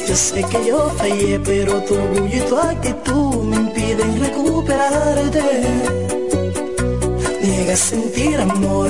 Yo 0.07 0.15
sé 0.15 0.43
que 0.43 0.65
yo 0.67 0.89
fallé, 0.97 1.39
pero 1.39 1.81
tu 1.83 1.93
orgullo 1.93 2.35
y 2.35 2.49
tu 2.49 2.57
actitud 2.57 3.43
me 3.43 3.55
impiden 3.57 4.19
recuperarte. 4.19 5.43
Niegas 7.41 7.79
sentir 7.79 8.39
amor, 8.39 8.89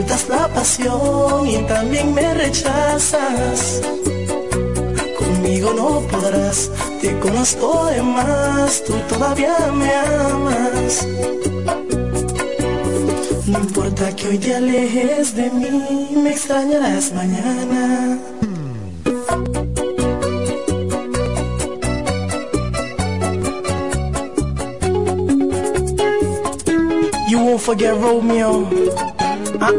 ocultas 0.00 0.28
la 0.28 0.48
pasión 0.48 1.46
y 1.46 1.56
también 1.66 2.14
me 2.14 2.34
rechazas. 2.34 3.82
Conmigo 5.18 5.72
no 5.74 6.00
podrás, 6.10 6.70
te 7.00 7.18
conozco 7.18 7.86
de 7.86 8.02
más, 8.02 8.82
tú 8.84 8.94
todavía 9.08 9.56
me 9.74 9.92
amas. 9.94 11.06
No 13.46 13.58
importa 13.58 14.14
que 14.16 14.28
hoy 14.28 14.38
te 14.38 14.54
alejes 14.54 15.34
de 15.34 15.50
mí, 15.50 16.08
me 16.22 16.30
extrañarás 16.30 17.12
mañana. 17.12 18.18
You 27.28 27.38
won't 27.38 27.60
forget 27.60 27.94
Romeo. 27.94 29.19
Hoy 29.70 29.78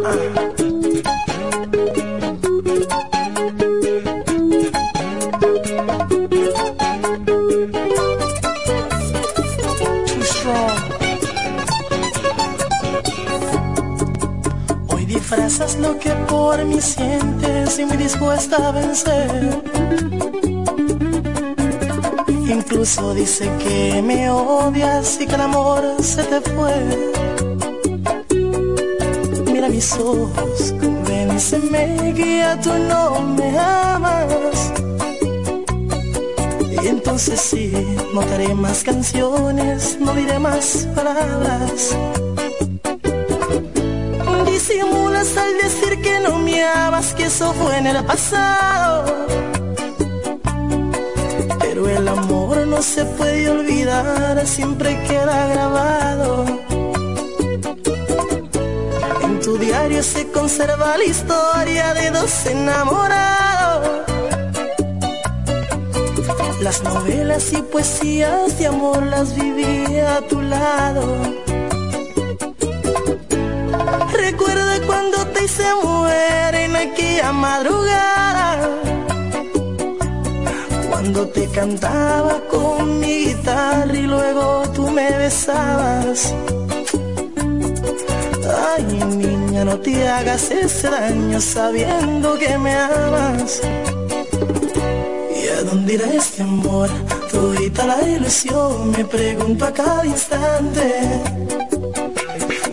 disfrazas 15.05 15.77
lo 15.79 15.99
que 15.99 16.11
por 16.29 16.63
mí 16.63 16.79
sientes 16.79 17.77
y 17.77 17.85
muy 17.85 17.97
dispuesta 17.97 18.69
a 18.69 18.71
vencer. 18.71 19.61
Incluso 22.47 23.13
dice 23.13 23.51
que 23.59 24.01
me 24.01 24.29
odias 24.29 25.19
y 25.19 25.27
que 25.27 25.35
el 25.35 25.41
amor 25.41 25.83
se 26.01 26.23
te 26.23 26.39
fue. 26.51 27.20
Mis 29.81 29.93
ojos, 29.93 30.75
convénceme 30.79 32.13
que 32.15 32.37
ya 32.37 32.55
tú 32.61 32.69
no 32.87 33.19
me 33.19 33.57
amas. 33.57 34.71
Y 36.83 36.87
Entonces 36.87 37.41
sí, 37.41 37.73
no 38.13 38.21
te 38.21 38.35
haré 38.35 38.53
más 38.53 38.83
canciones, 38.83 39.97
no 39.99 40.13
diré 40.13 40.37
más 40.37 40.87
palabras. 40.93 41.97
Disimulas 44.45 45.35
al 45.35 45.57
decir 45.57 45.99
que 45.99 46.19
no 46.19 46.37
me 46.37 46.63
amas, 46.63 47.15
que 47.15 47.25
eso 47.25 47.51
fue 47.51 47.79
en 47.79 47.87
el 47.87 48.05
pasado. 48.05 49.25
Pero 51.59 51.89
el 51.89 52.07
amor 52.07 52.67
no 52.67 52.83
se 52.83 53.03
puede 53.03 53.49
olvidar, 53.49 54.45
siempre 54.45 55.01
queda 55.07 55.47
grabado. 55.47 56.70
Diario 59.91 60.03
se 60.03 60.27
conserva 60.31 60.97
la 60.97 61.03
historia 61.03 61.93
de 61.93 62.11
dos 62.11 62.45
enamorados. 62.45 63.89
Las 66.61 66.83
novelas 66.83 67.51
y 67.53 67.61
poesías 67.61 68.57
de 68.57 68.67
amor 68.67 69.03
las 69.03 69.35
viví 69.35 69.99
a 69.99 70.21
tu 70.29 70.41
lado. 70.41 71.03
Recuerda 74.13 74.85
cuando 74.85 75.17
te 75.27 75.43
hice 75.45 75.65
mujer 75.83 76.55
en 76.55 76.75
aquella 76.75 77.31
madrugada. 77.31 78.69
Cuando 80.89 81.27
te 81.29 81.47
cantaba 81.47 82.39
con 82.49 82.99
mi 82.99 83.25
guitarra 83.25 83.93
y 83.93 84.03
luego 84.03 84.63
tú 84.75 84.89
me 84.89 85.09
besabas. 85.17 86.33
Ay, 88.73 88.85
no 89.65 89.79
te 89.79 90.07
hagas 90.07 90.49
ese 90.51 90.89
daño 90.89 91.39
sabiendo 91.39 92.37
que 92.37 92.57
me 92.57 92.73
amas. 92.73 93.61
¿Y 95.35 95.47
a 95.49 95.63
dónde 95.63 95.93
irá 95.93 96.07
este 96.13 96.43
amor? 96.43 96.89
Todita 97.31 97.85
la 97.85 98.01
ilusión, 98.07 98.91
me 98.91 99.05
pregunto 99.05 99.65
a 99.65 99.71
cada 99.71 100.05
instante. 100.05 101.21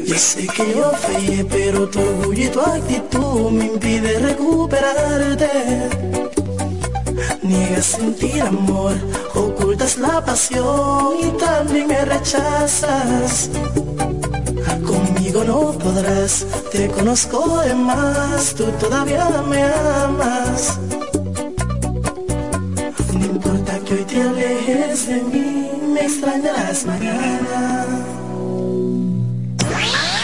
Yo 0.04 0.16
sé 0.16 0.46
que 0.46 0.74
yo 0.74 0.90
fallé, 0.92 1.44
pero 1.44 1.88
tu 1.88 2.00
orgullo 2.00 2.44
y 2.44 2.48
tu 2.48 2.60
actitud 2.60 3.50
me 3.50 3.66
impide 3.66 4.18
recuperarte. 4.20 5.50
Niegas 7.42 7.86
sentir 7.86 8.40
amor, 8.42 8.94
ocultas 9.34 9.98
la 9.98 10.24
pasión 10.24 11.16
y 11.20 11.30
también 11.38 11.88
me 11.88 12.04
rechazas. 12.04 13.50
Conmigo 14.86 15.44
no 15.44 15.72
podrás, 15.72 16.46
te 16.72 16.88
conozco 16.88 17.60
de 17.62 17.74
más, 17.74 18.54
tú 18.54 18.64
todavía 18.80 19.28
me 19.48 19.62
amas. 19.62 20.78
No 23.14 23.24
importa 23.24 23.78
que 23.80 23.94
hoy 23.94 24.04
te 24.04 24.22
alejes 24.22 25.06
de 25.08 25.22
mí, 25.22 25.70
me 25.94 26.00
extrañarás 26.02 26.84
mañana. 26.86 27.86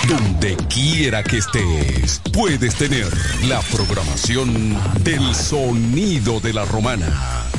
Donde 0.08 0.56
quiera 0.68 1.22
que 1.22 1.38
estés, 1.38 2.20
puedes 2.32 2.74
tener 2.76 3.06
la 3.48 3.60
programación 3.62 4.76
del 5.02 5.34
sonido 5.34 6.40
de 6.40 6.52
la 6.52 6.64
romana. 6.66 7.10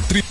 Tri- 0.10 0.24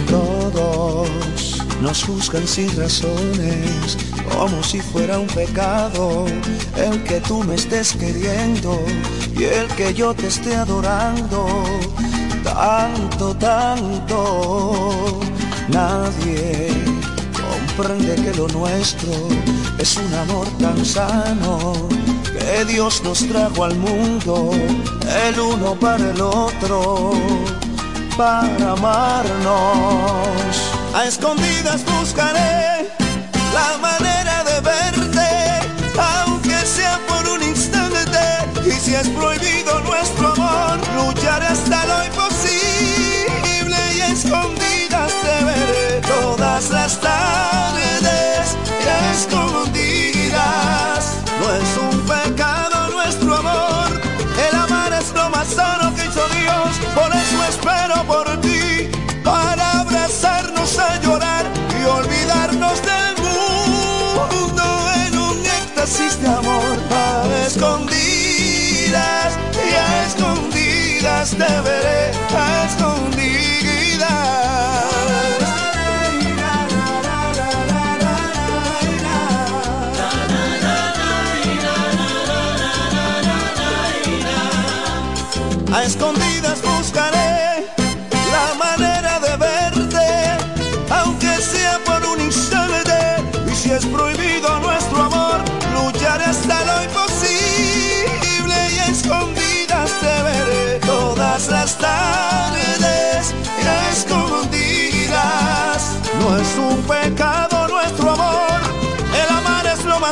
Todos 0.08 1.08
nos 1.82 2.04
juzgan 2.04 2.46
sin 2.46 2.76
razones, 2.76 3.98
como 4.32 4.62
si 4.62 4.80
fuera 4.80 5.18
un 5.18 5.26
pecado 5.26 6.26
el 6.76 7.02
que 7.02 7.20
tú 7.22 7.42
me 7.42 7.56
estés 7.56 7.94
queriendo 7.94 8.80
y 9.36 9.44
el 9.44 9.66
que 9.74 9.92
yo 9.94 10.14
te 10.14 10.28
esté 10.28 10.54
adorando. 10.54 11.64
Tanto, 12.56 13.34
tanto, 13.34 15.20
nadie 15.68 16.72
comprende 17.36 18.14
que 18.14 18.32
lo 18.32 18.48
nuestro 18.48 19.12
es 19.78 19.98
un 19.98 20.14
amor 20.14 20.46
tan 20.58 20.82
sano 20.82 21.74
que 22.24 22.64
Dios 22.64 23.02
nos 23.04 23.28
trajo 23.28 23.64
al 23.64 23.76
mundo, 23.76 24.52
el 25.26 25.38
uno 25.38 25.74
para 25.74 26.10
el 26.10 26.18
otro 26.18 27.12
para 28.16 28.72
amarnos. 28.72 30.56
A 30.94 31.04
escondidas 31.04 31.84
buscaré 31.84 32.88
la 33.52 33.76
manera 33.82 34.44
de 34.44 34.60
verte, 34.62 35.28
aunque 36.24 36.56
sea 36.64 36.98
por 37.06 37.28
un 37.28 37.42
instante. 37.42 38.18
Y 38.64 38.70
si 38.70 38.94
es 38.94 39.08
prohibido 39.08 39.55
escondidas 67.56 69.38
y 69.54 69.74
a 69.74 70.06
escondidas 70.06 71.30
te 71.30 71.60
veré, 71.62 72.12
a 72.36 72.64
escondidas. 72.66 73.06
Escondidas 85.86 86.25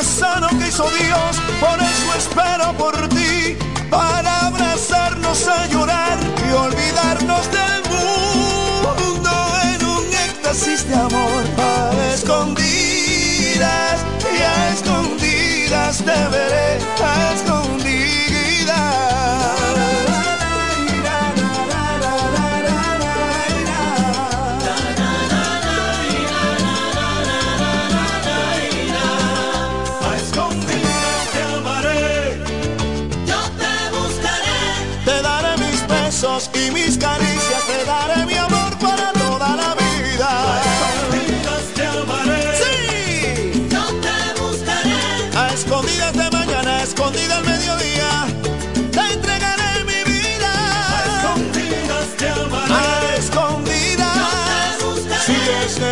sano 0.05 0.47
que 0.49 0.67
hizo 0.67 0.89
Dios, 0.91 1.41
por 1.59 1.79
eso 1.81 2.13
espero 2.17 2.73
por 2.77 2.95
ti 3.09 3.57
para 3.89 4.47
abrazarnos 4.47 5.47
a 5.47 5.65
llorar 5.67 6.17
y 6.47 6.51
olvidarnos 6.53 7.49
del 7.51 7.81
mundo. 7.89 9.31
En 9.73 9.85
un 9.85 10.05
éxtasis 10.29 10.87
de 10.87 10.95
amor 10.95 11.43
a 11.57 11.91
escondidas 12.13 14.05
y 14.21 14.41
a 14.41 14.69
escondidas 14.73 15.97
te 15.97 16.27
veré 16.29 16.79
a 17.03 17.33
escondidas 17.33 18.94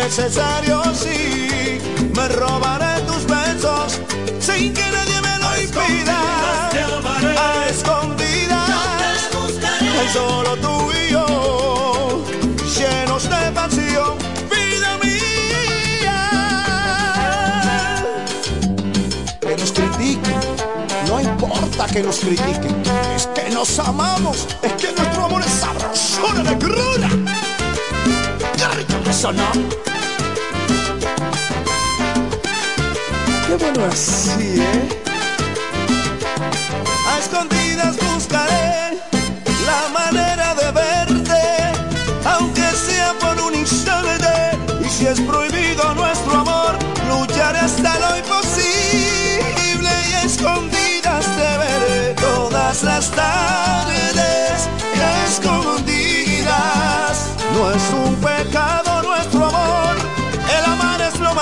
necesario, 0.04 0.82
sí, 0.92 1.80
me 2.14 2.28
robaré 2.28 3.00
tus 3.06 3.24
besos 3.26 4.00
sin 4.38 4.74
que 4.74 4.82
nadie 4.82 5.18
me 5.22 5.38
lo 5.38 5.50
impida. 5.62 6.68
te 6.70 6.80
amaré. 6.82 7.38
A 7.38 7.68
escondidas, 7.70 8.70
Tan 9.96 10.08
solo 10.12 10.56
tú 10.56 10.92
y 10.92 11.12
yo, 11.12 12.22
llenos 12.76 13.22
de 13.30 13.50
pasión, 13.52 14.18
vida 14.50 14.98
mía. 15.02 16.20
Que 19.40 19.56
nos 19.56 19.72
critiquen, 19.72 20.40
no 21.08 21.20
importa 21.20 21.86
que 21.86 22.02
nos 22.02 22.18
critiquen, 22.18 22.82
es 23.16 23.26
que 23.28 23.48
nos 23.50 23.78
amamos, 23.78 24.46
es 24.62 24.72
que 24.74 24.92
nuestro 24.92 25.24
amor 25.24 25.42
es 25.42 25.52
sabrosura 25.52 26.42
de 26.42 26.58
cruda. 26.58 27.23
Qué 33.46 33.54
bueno 33.58 33.84
así, 33.86 34.60
¿eh? 34.60 35.03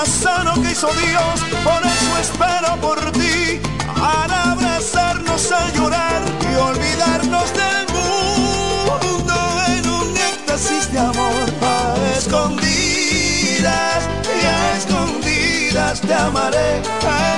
Más 0.03 0.09
sano 0.09 0.55
que 0.55 0.73
hizo 0.73 0.89
Dios, 0.95 1.41
por 1.63 1.81
eso 1.87 2.19
espero 2.21 2.77
por 2.81 2.99
ti. 3.13 3.61
Al 3.95 4.33
abrazarnos 4.33 5.53
a 5.53 5.71
llorar 5.75 6.23
y 6.41 6.55
olvidarnos 6.57 7.53
del 7.53 7.87
mundo 7.95 9.35
en 9.69 9.89
un 9.89 10.17
éxtasis 10.17 10.93
de 10.93 10.99
amor 10.99 11.47
a 11.63 11.95
escondidas 12.19 14.01
y 14.41 14.47
a 14.47 14.77
escondidas 14.77 16.01
te 16.01 16.15
amaré 16.15 16.83
a 17.07 17.33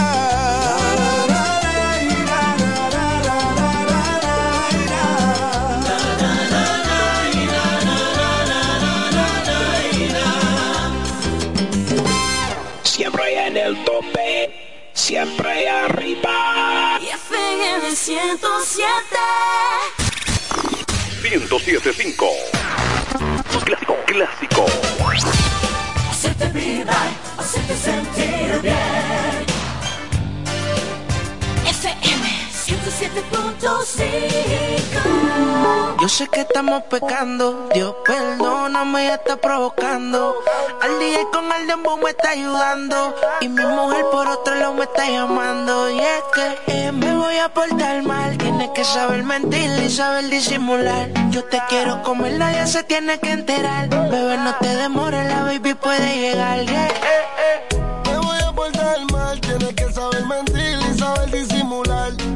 Siempre 0.00 0.39
107. 18.02 18.82
1075. 21.22 22.26
Clásico, 23.62 23.94
clásico. 24.06 24.64
Hacerte 26.08 26.48
vibrar, 26.48 27.10
hacerte 27.36 27.76
sentir 27.76 28.58
bien. 28.62 29.44
FM 31.66 32.48
107.5 32.50 35.19
Yo 36.00 36.08
sé 36.08 36.26
que 36.28 36.40
estamos 36.40 36.82
pecando, 36.84 37.68
Dios 37.74 37.94
perdóname, 38.06 39.04
ya 39.04 39.16
está 39.16 39.36
provocando. 39.36 40.34
Al 40.80 40.98
día 40.98 41.18
con 41.30 41.52
el 41.52 41.66
dembow 41.66 41.98
me 41.98 42.08
está 42.08 42.30
ayudando 42.30 43.14
y 43.42 43.48
mi 43.50 43.62
mujer 43.62 44.06
por 44.10 44.26
otro 44.26 44.54
lado 44.54 44.72
me 44.72 44.84
está 44.84 45.06
llamando. 45.10 45.90
Y 45.90 45.98
es 45.98 46.22
que 46.34 46.86
eh, 46.86 46.92
me 46.92 47.14
voy 47.14 47.36
a 47.36 47.50
portar 47.50 48.02
mal, 48.02 48.38
tienes 48.38 48.70
que 48.70 48.82
saber 48.82 49.24
mentir 49.24 49.70
y 49.84 49.90
saber 49.90 50.24
disimular. 50.30 51.10
Yo 51.32 51.44
te 51.44 51.60
quiero 51.68 52.02
comer, 52.02 52.32
nadie 52.38 52.66
se 52.66 52.82
tiene 52.84 53.20
que 53.20 53.32
enterar. 53.32 53.90
Bebé, 53.90 54.38
no 54.38 54.54
te 54.54 54.68
demores, 54.68 55.26
la 55.26 55.44
baby 55.44 55.74
puede 55.74 56.16
llegar. 56.16 56.60
Eh, 56.60 56.66
eh. 56.66 57.79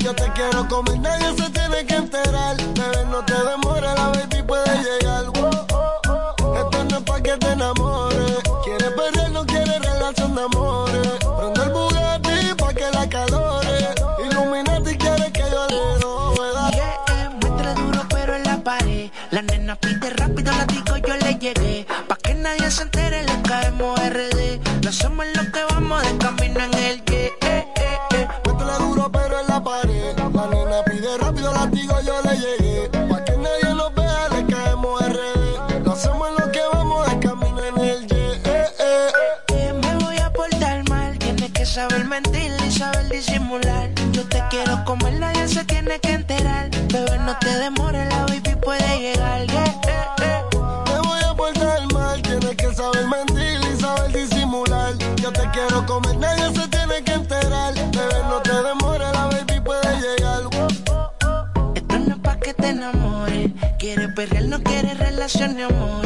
Yo 0.05 0.15
te 0.15 0.31
quiero 0.35 0.69
comer, 0.69 0.99
nadie 1.01 1.35
se 1.35 1.49
tiene 1.49 1.87
que 1.87 1.95
enterar. 1.95 2.57
Bebé, 2.75 3.07
no 3.11 3.25
te 3.25 3.33
demores, 3.33 3.91
la 3.95 4.09
baby 4.09 4.43
puede 4.47 4.77
llegar. 4.85 5.25
Esto 5.25 6.85
no 6.91 6.99
es 6.99 7.03
pa' 7.05 7.23
que 7.23 7.35
te 7.39 7.53
enamores. 7.53 8.37
Quieres 8.65 8.91
perder, 8.91 9.31
no 9.31 9.47
quieres 9.47 9.81
relación 9.81 10.35
de 10.35 10.43
amores. 10.43 11.09
Prende 11.39 11.63
el 11.63 11.71
Bugatti 11.71 12.55
pa' 12.55 12.75
que 12.75 12.91
la 12.91 13.09
calore. 13.09 13.95
Illuminati 14.29 14.95
quiere 14.99 15.33
que 15.33 15.41
yo 15.51 15.67
le 15.69 15.99
robe. 16.03 16.51
Yeah, 16.75 16.97
eh, 17.09 17.75
duro 17.75 18.07
pero 18.11 18.35
en 18.37 18.43
la 18.43 18.59
pared. 18.59 19.11
La 19.31 19.41
nena 19.41 19.75
pide 19.77 20.11
rápido, 20.11 20.53
la 20.53 20.67
digo 20.67 20.99
yo 20.99 21.17
le 21.17 21.39
llegué. 21.39 21.87
Pa' 22.09 22.17
que 22.17 22.35
nadie 22.35 22.71
se 22.71 22.83
entere, 22.83 23.23
le 23.23 23.41
caemos 23.41 23.99
RD. 23.99 24.61
No 24.85 24.93
somos 24.93 25.25
los 25.35 25.47
quieres 65.33 66.04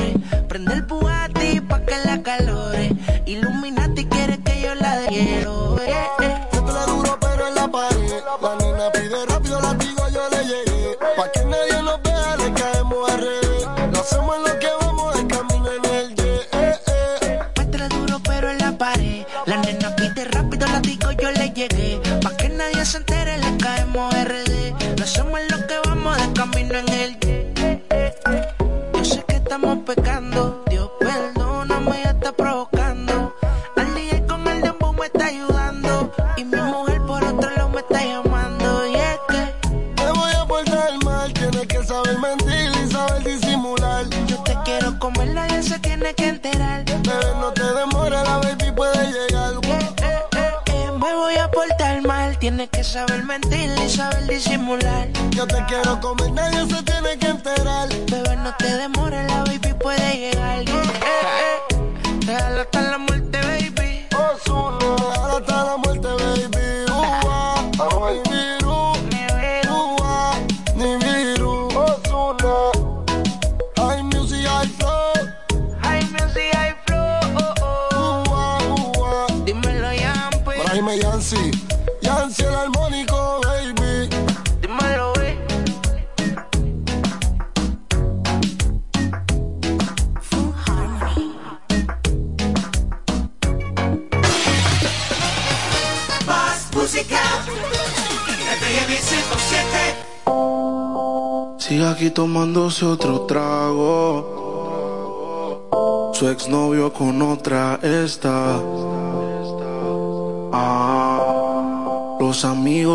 comer, 56.00 56.30
nadie 56.32 56.66
se 56.66 56.87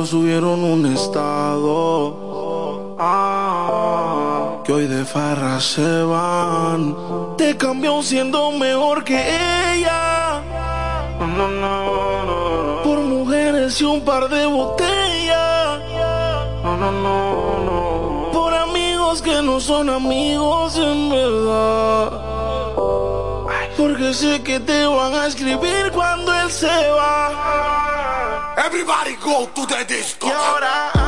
subieron 0.02 0.64
un 0.64 0.86
estado. 0.88 2.96
Ah, 3.00 4.58
que 4.64 4.74
hoy 4.74 4.88
de 4.88 5.06
farra 5.06 5.60
se 5.60 6.02
van. 6.04 6.96
Te 7.38 7.56
cambió 7.56 8.02
siendo 8.02 8.52
mejor 8.52 9.04
que 9.04 9.20
ella. 9.76 10.42
Por 12.84 13.00
mujeres 13.02 13.80
y 13.80 13.86
un 13.86 14.02
par 14.02 14.28
de 14.30 14.46
botellas. 14.48 15.80
No 16.64 16.78
no 16.78 16.92
no 16.92 17.64
no. 17.68 18.32
Por 18.34 18.54
amigos 18.54 19.22
que 19.22 19.42
no 19.42 19.60
son 19.60 19.90
amigos 19.90 20.76
en 20.78 21.10
verdad. 21.10 22.12
Porque 23.78 24.14
sé 24.14 24.42
que 24.42 24.60
te 24.60 24.88
van 24.88 25.14
a 25.14 25.28
escribir 25.28 25.92
cuando 25.94 26.34
él 26.34 26.50
se 26.50 26.68
va. 26.68 27.73
Everybody 28.74 29.16
go 29.18 29.46
to 29.54 29.68
the 29.68 29.86
disco. 29.88 31.03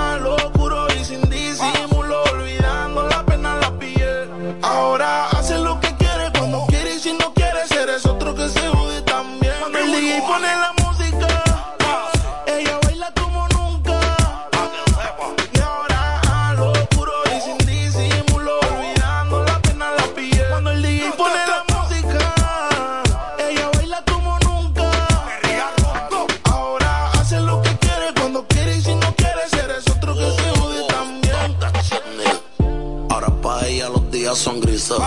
son 34.36 34.60
grises. 34.60 34.98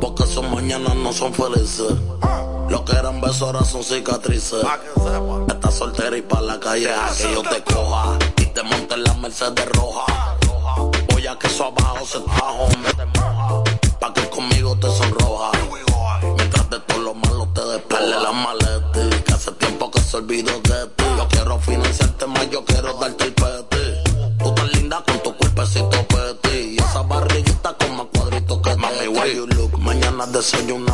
Porque 0.00 0.24
son 0.26 0.50
mañanas 0.54 0.94
no 0.96 1.12
son 1.12 1.34
felices. 1.34 1.92
Lo 2.68 2.84
que 2.84 2.92
eran 2.92 3.20
besos 3.20 3.42
ahora 3.42 3.64
son 3.64 3.82
cicatrices. 3.82 4.64
Estás 5.48 5.74
soltera 5.74 6.16
y 6.16 6.22
pa' 6.22 6.40
la 6.40 6.58
calle 6.60 6.90
a 6.90 7.10
que 7.16 7.32
yo 7.32 7.42
te 7.42 7.62
coja. 7.64 8.18
Y 8.38 8.46
te 8.46 8.62
monte 8.62 8.94
en 8.94 9.04
la 9.04 9.14
Mercedes 9.14 9.68
roja. 9.70 10.36
Voy 11.12 11.26
a 11.26 11.38
que 11.38 11.46
eso 11.46 11.64
abajo 11.64 12.06
se 12.06 12.20
tajo. 12.20 12.68
Pa' 13.98 14.12
que 14.12 14.28
conmigo 14.30 14.76
te 14.76 14.88
sonroja. 14.88 15.50
Mientras 16.36 16.70
de 16.70 16.78
todo 16.80 16.98
lo 16.98 17.14
malo 17.14 17.48
te 17.54 17.64
despele 17.64 18.20
la 18.20 18.32
maleta. 18.32 19.22
Que 19.24 19.32
hace 19.32 19.52
tiempo 19.52 19.90
que 19.90 20.00
se 20.00 20.16
olvidó 20.16 20.63
corazón 30.44 30.66
yo 30.68 30.74
una 30.76 30.93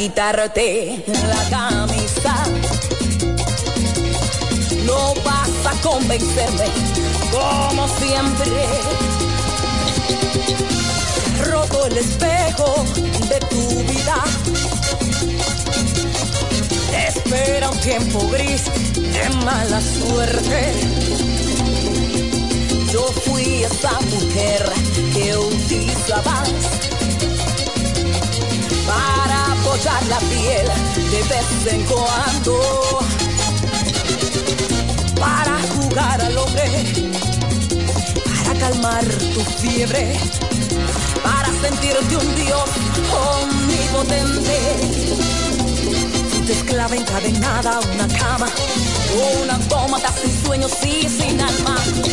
quitarte. 0.00 1.19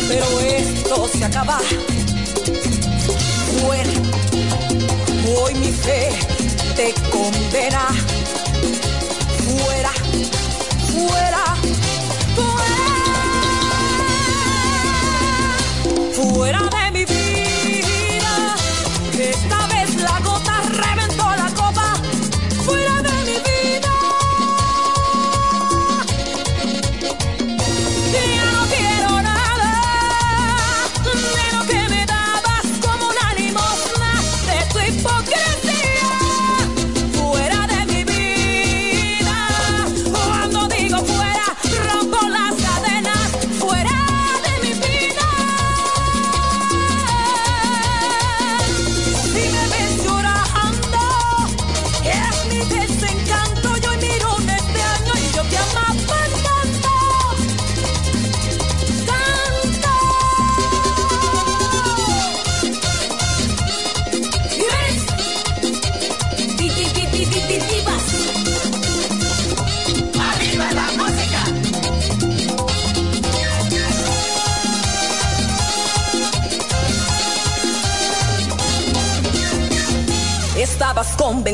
pero 0.08 0.40
esto 0.40 1.06
se 1.06 1.24
acaba. 1.24 1.58
Bueno, 3.62 3.92
hoy 5.36 5.54
mi 5.54 5.70
fe 5.70 6.08
te 6.74 6.94
condena. 7.10 8.07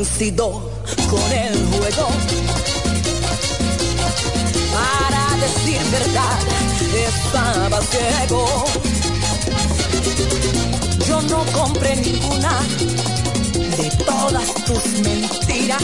con 0.05 1.32
el 1.32 1.66
juego. 1.66 2.09
Para 4.72 5.36
decir 5.40 5.81
verdad, 5.90 6.39
estaba 7.09 7.81
ciego. 7.81 8.64
Yo 11.09 11.22
no 11.22 11.44
compré 11.52 11.97
ninguna 11.97 12.60
de 13.76 13.90
todas 14.05 14.55
tus 14.66 14.85
mentiras. 15.01 15.82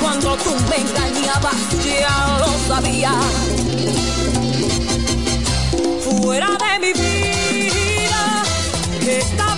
Cuando 0.00 0.36
tú 0.38 0.50
me 0.70 0.76
engañabas, 0.76 1.56
ya 1.84 2.38
lo 2.40 2.74
sabía. 2.74 3.12
Fuera 6.02 6.48
de 6.64 6.78
mi 6.80 6.92
vida, 6.94 8.42
estaba 9.06 9.55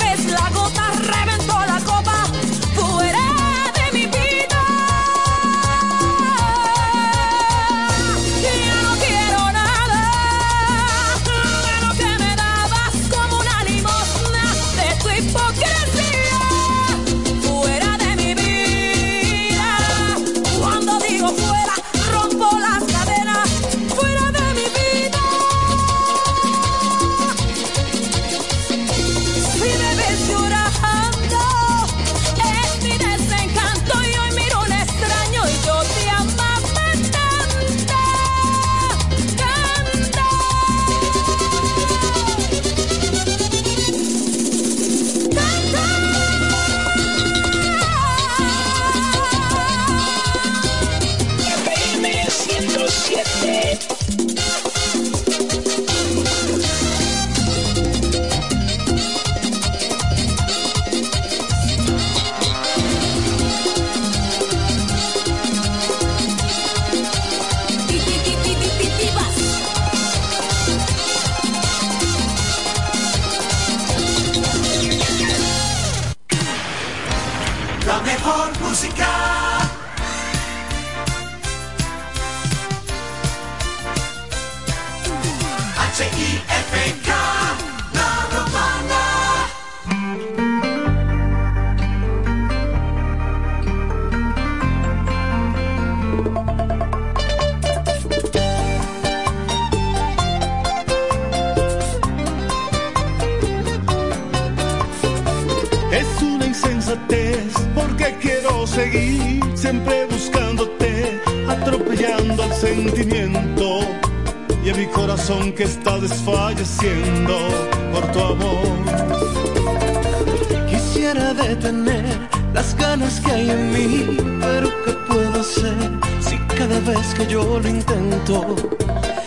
cada 126.59 126.81
vez 126.81 127.15
que 127.15 127.25
yo 127.27 127.61
lo 127.61 127.69
intento 127.69 128.57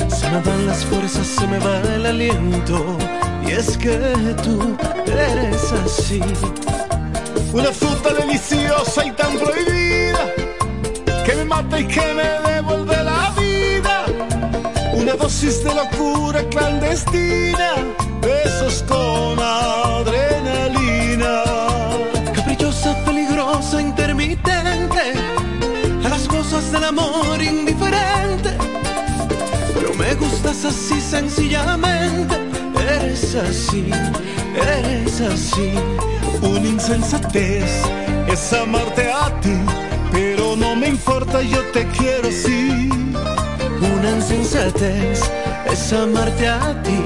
se 0.10 0.30
me 0.30 0.41
van 0.41 0.68
las 0.68 0.84
fuerzas, 0.86 1.26
se 1.26 1.48
me 1.48 1.60
va 1.60 1.80
el 1.95 2.06
aliento? 2.06 2.98
Y 3.48 3.52
es 3.52 3.78
que 3.78 3.98
tú 4.44 4.76
eres 5.08 5.72
así. 5.86 6.22
Una 7.53 7.72
fruta 7.72 8.14
deliciosa 8.14 9.06
y 9.06 9.12
tan 9.12 9.38
prohibida 9.38 10.24
que 11.26 11.36
me 11.36 11.45
mata 11.45 11.80
y 11.80 11.88
que 11.88 12.06
me 12.14 12.52
devuelve 12.52 13.02
la 13.02 13.34
vida. 13.40 14.06
Una 14.94 15.14
dosis 15.14 15.64
de 15.64 15.74
locura 15.74 16.44
clandestina, 16.49 17.76
besos 18.22 18.84
con 18.90 19.40
adrenalina. 19.40 20.20
Gustas 30.62 30.66
así 30.66 31.02
sencillamente, 31.02 32.36
eres 32.80 33.36
así, 33.36 33.90
eres 34.56 35.22
así. 35.22 35.74
Una 36.42 36.68
insensatez 36.68 37.84
es 38.28 38.54
amarte 38.54 39.10
a 39.12 39.30
ti, 39.42 39.58
pero 40.12 40.56
no 40.56 40.76
me 40.76 40.90
importa, 40.90 41.42
yo 41.42 41.62
te 41.72 41.86
quiero 41.88 42.28
así. 42.28 42.90
Una 43.82 44.12
insensatez 44.12 45.22
es 45.72 45.94
amarte 45.94 46.48
a 46.48 46.82
ti, 46.84 47.02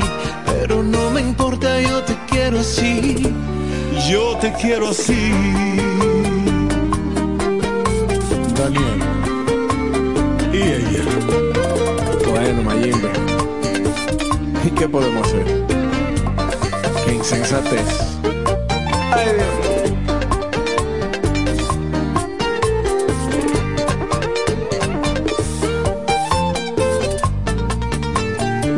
pero 0.46 0.84
no 0.84 1.12
me 1.12 1.22
importa, 1.22 1.80
yo 1.82 2.02
te 2.04 2.16
quiero 2.30 2.60
así. 2.60 3.34
Yo 4.10 4.38
te 4.38 4.52
quiero 4.54 4.90
así. 4.90 5.32
Daniel. 8.58 9.02
Y 10.52 10.58
ella. 10.58 11.04
Bueno, 12.28 12.64
Mayimbe. 12.64 13.25
¿Y 14.76 14.78
qué 14.78 14.90
podemos 14.90 15.26
hacer? 15.26 15.46
Qué 17.06 17.14
insensatez. 17.14 18.18
Ay, 19.14 19.28
Dios. 19.36 19.56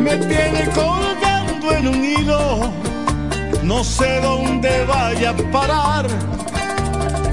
Me 0.00 0.16
tiene 0.18 0.70
colgando 0.72 1.72
en 1.72 1.88
un 1.88 2.04
hilo, 2.04 2.70
no 3.64 3.82
sé 3.82 4.20
dónde 4.20 4.84
vaya 4.84 5.30
a 5.30 5.36
parar. 5.50 6.06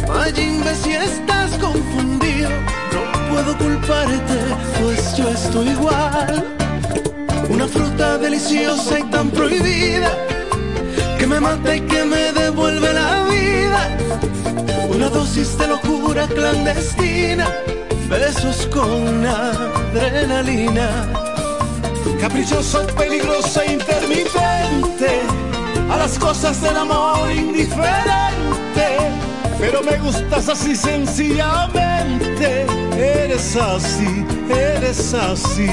Mayimbe, 0.08 0.74
si 0.74 0.94
estás 0.94 1.52
confundido, 1.60 2.50
no 2.94 3.30
puedo 3.30 3.56
culparte, 3.60 4.40
pues 4.82 5.16
yo 5.18 5.30
estoy 5.30 5.70
igual. 5.70 6.55
Una 7.50 7.68
fruta 7.68 8.18
deliciosa 8.18 9.00
y 9.00 9.04
tan 9.04 9.30
prohibida, 9.30 10.12
que 11.18 11.28
me 11.28 11.40
mata 11.40 11.76
y 11.76 11.82
que 11.82 12.04
me 12.04 12.32
devuelve 12.34 12.94
la 12.94 13.24
vida. 13.26 13.98
Una 14.90 15.10
dosis 15.10 15.58
de 15.58 15.68
locura 15.68 16.28
clandestina, 16.28 17.48
besos 18.10 18.68
con 18.74 19.26
adrenalina. 19.26 20.90
Caprichoso, 22.20 22.86
peligroso 22.98 23.62
e 23.62 23.74
intermitente, 23.74 25.22
a 25.90 25.98
las 25.98 26.18
cosas 26.18 26.62
del 26.62 26.78
amor 26.78 27.32
indiferente. 27.32 28.56
Pero 29.60 29.82
me 29.84 29.98
gustas 29.98 30.50
así 30.50 30.76
sencillamente, 30.76 32.66
eres 32.98 33.56
así, 33.56 34.26
eres 34.50 35.14
así. 35.14 35.70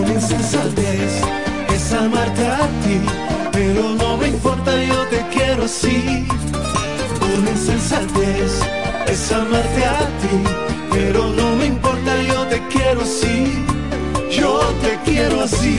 Insensatez 0.00 1.20
es 1.74 1.92
amarte 1.92 2.46
a 2.46 2.60
ti, 2.82 2.98
pero 3.52 3.90
no 3.90 4.16
me 4.16 4.28
importa, 4.28 4.72
yo 4.82 4.96
te 5.08 5.22
quiero 5.32 5.64
así. 5.64 6.26
Una 7.36 7.50
insensatez 7.50 8.60
es 9.06 9.32
amarte 9.32 9.84
a 9.84 9.98
ti, 10.20 10.42
pero 10.90 11.28
no 11.28 11.56
me 11.56 11.66
importa, 11.66 12.22
yo 12.22 12.46
te 12.46 12.66
quiero 12.68 13.02
así. 13.02 13.64
Yo 14.30 14.60
te 14.82 14.98
quiero 15.04 15.42
así. 15.42 15.78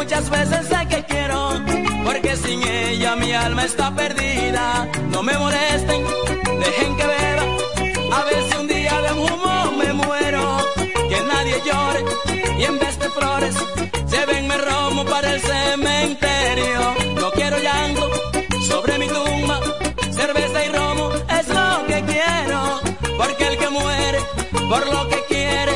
Muchas 0.00 0.30
veces 0.30 0.66
sé 0.66 0.86
que 0.88 1.04
quiero. 1.04 1.52
Porque 2.04 2.36
sin 2.36 2.62
ella 2.62 3.16
mi 3.16 3.32
alma 3.32 3.64
está 3.64 3.94
perdida. 3.94 4.88
No 5.10 5.22
me 5.22 5.36
molesten, 5.36 6.02
dejen 6.64 6.96
que 6.96 7.06
beba. 7.06 7.44
A 8.16 8.24
ver 8.24 8.42
si 8.48 8.56
un 8.58 8.66
día 8.66 8.94
de 9.06 9.12
humo 9.12 9.72
me 9.78 9.92
muero. 9.92 10.44
Que 11.10 11.18
nadie 11.32 11.56
llore 11.66 12.04
y 12.58 12.64
en 12.64 12.78
vez 12.78 12.98
de 12.98 13.08
flores 13.10 13.54
llévenme 14.10 14.56
romo 14.56 15.04
para 15.04 15.34
el 15.34 15.40
cementerio. 15.40 16.80
No 17.20 17.30
quiero 17.32 17.58
llanto 17.58 17.99
por 24.70 24.86
lo 24.86 25.08
que 25.08 25.20
quiere 25.28 25.72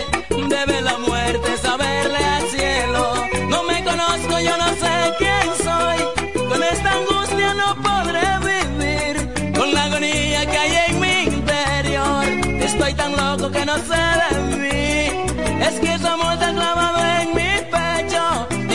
debe 0.49 0.81
la 0.81 0.97
muerte 0.99 1.49
saberle 1.61 2.17
al 2.37 2.47
cielo. 2.47 3.03
No 3.49 3.65
me 3.65 3.83
conozco, 3.83 4.39
yo 4.39 4.57
no 4.57 4.69
sé 4.83 4.95
quién 5.19 5.47
soy. 5.67 5.99
Con 6.49 6.63
esta 6.63 6.91
angustia 7.01 7.55
no 7.55 7.69
podré 7.89 8.29
vivir. 8.51 9.53
Con 9.59 9.75
la 9.75 9.85
agonía 9.87 10.47
que 10.47 10.59
hay 10.59 10.75
en 10.89 11.01
mi 11.01 12.65
Estoy 12.65 12.95
tan 12.95 13.13
loco 13.17 13.51
que 13.51 13.67
no 13.67 13.77
sé 13.91 14.03
de 14.23 14.31
mí. 14.63 14.87
Es 15.69 15.75
que 15.81 15.99
su 15.99 16.07
amor 16.07 16.35
está 16.35 16.53
clavado 16.53 16.99
en 17.21 17.29
mi 17.39 17.53
pecho 17.75 18.25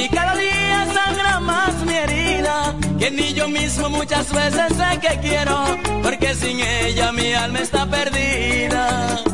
y 0.02 0.10
cada 0.10 0.36
día 0.36 0.86
sangra 0.98 1.40
más 1.40 1.74
mi 1.86 1.94
herida. 1.94 2.76
Que 3.00 3.10
ni 3.10 3.34
yo 3.34 3.48
mismo 3.48 3.90
muchas 3.90 4.30
veces 4.34 4.68
sé 4.80 5.00
que 5.00 5.18
quiero, 5.22 5.58
porque 6.04 6.36
sin 6.36 6.60
ella 6.60 7.14
mi 7.14 7.32
alma 7.34 7.60
está 7.60 7.86
perdida. 7.86 9.29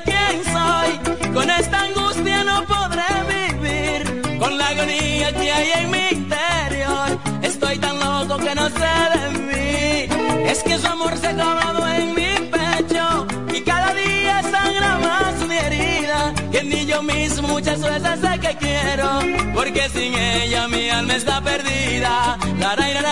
Quién 0.00 0.42
soy, 0.44 1.32
con 1.32 1.50
esta 1.50 1.82
angustia 1.84 2.44
no 2.44 2.64
podré 2.64 3.10
vivir, 3.34 4.38
con 4.38 4.56
la 4.58 4.68
agonía 4.68 5.32
que 5.34 5.52
hay 5.52 5.70
en 5.80 5.90
mi 5.90 6.08
interior, 6.10 7.18
estoy 7.42 7.78
tan 7.78 7.98
loco 8.00 8.38
que 8.38 8.54
no 8.54 8.68
sé 8.68 8.94
de 9.14 9.24
mí, 9.48 10.46
es 10.50 10.62
que 10.62 10.78
su 10.78 10.86
amor 10.86 11.16
se 11.18 11.28
ha 11.28 11.34
clavado 11.34 11.86
en 11.88 12.14
mi 12.14 12.32
pecho 12.50 13.26
y 13.54 13.60
cada 13.62 13.92
día 13.94 14.42
sangra 14.42 14.98
más 14.98 15.48
mi 15.48 15.56
herida 15.56 16.34
que 16.50 16.62
ni 16.64 16.86
yo 16.86 17.02
mismo 17.02 17.48
muchas 17.48 17.80
veces 17.80 18.20
sé 18.20 18.38
que 18.40 18.56
quiero 18.56 19.20
porque 19.54 19.88
sin 19.90 20.14
ella 20.14 20.68
mi 20.68 20.88
alma 20.90 21.16
está 21.16 21.40
perdida 21.40 22.38
la 22.58 22.76
la 22.76 22.88
la 22.88 23.02
la 23.02 23.10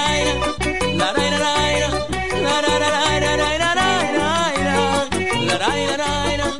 la 1.00 1.12
la 2.42 2.60
ra, 2.62 2.78
ra, 2.78 2.90
la 2.90 3.20
ra, 3.20 3.36
ra, 3.36 3.36
ra, 3.36 3.58
la 3.58 3.74
ra, 3.74 3.84
ra, 3.84 4.06
ra, 5.58 5.96
ra, 5.96 6.36
la 6.36 6.59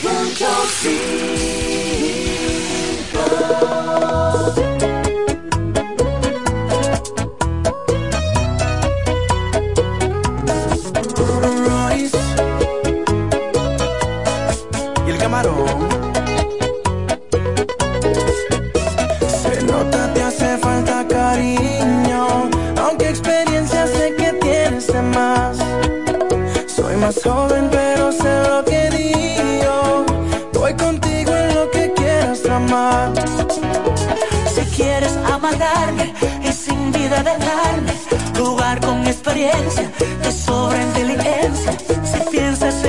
Punto 0.00 0.46
cinco. 0.80 1.18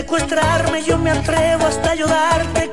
Secuestrarme, 0.09 0.81
yo 0.81 0.97
me 0.97 1.11
atrevo 1.11 1.67
hasta 1.67 1.91
ayudarte 1.91 2.68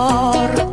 amor 0.00 0.69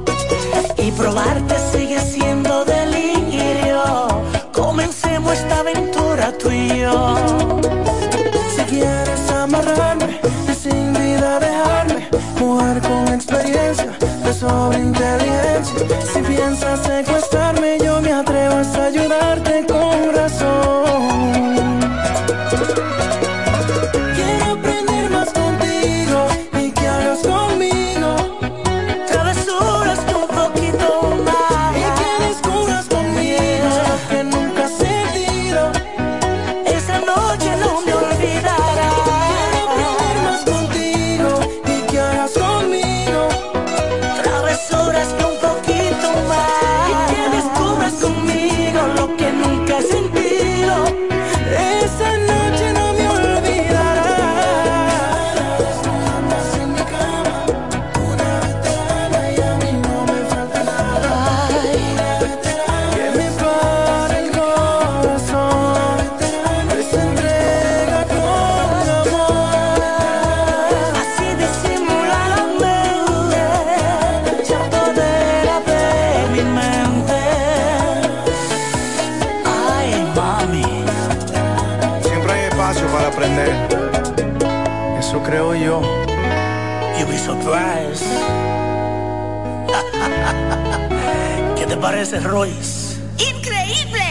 parece, 91.97 92.19
Royce? 92.19 93.01
¡Increíble! 93.17 94.05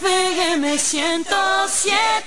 FM 0.00 0.76
107. 0.76 2.25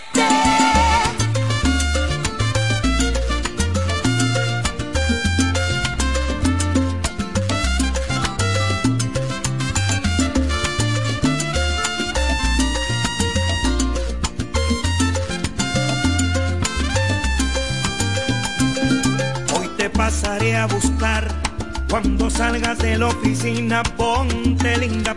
Cuando 22.02 22.30
salgas 22.30 22.78
de 22.78 22.98
la 22.98 23.08
oficina, 23.08 23.84
ponte 23.84 24.78
linda, 24.78 25.14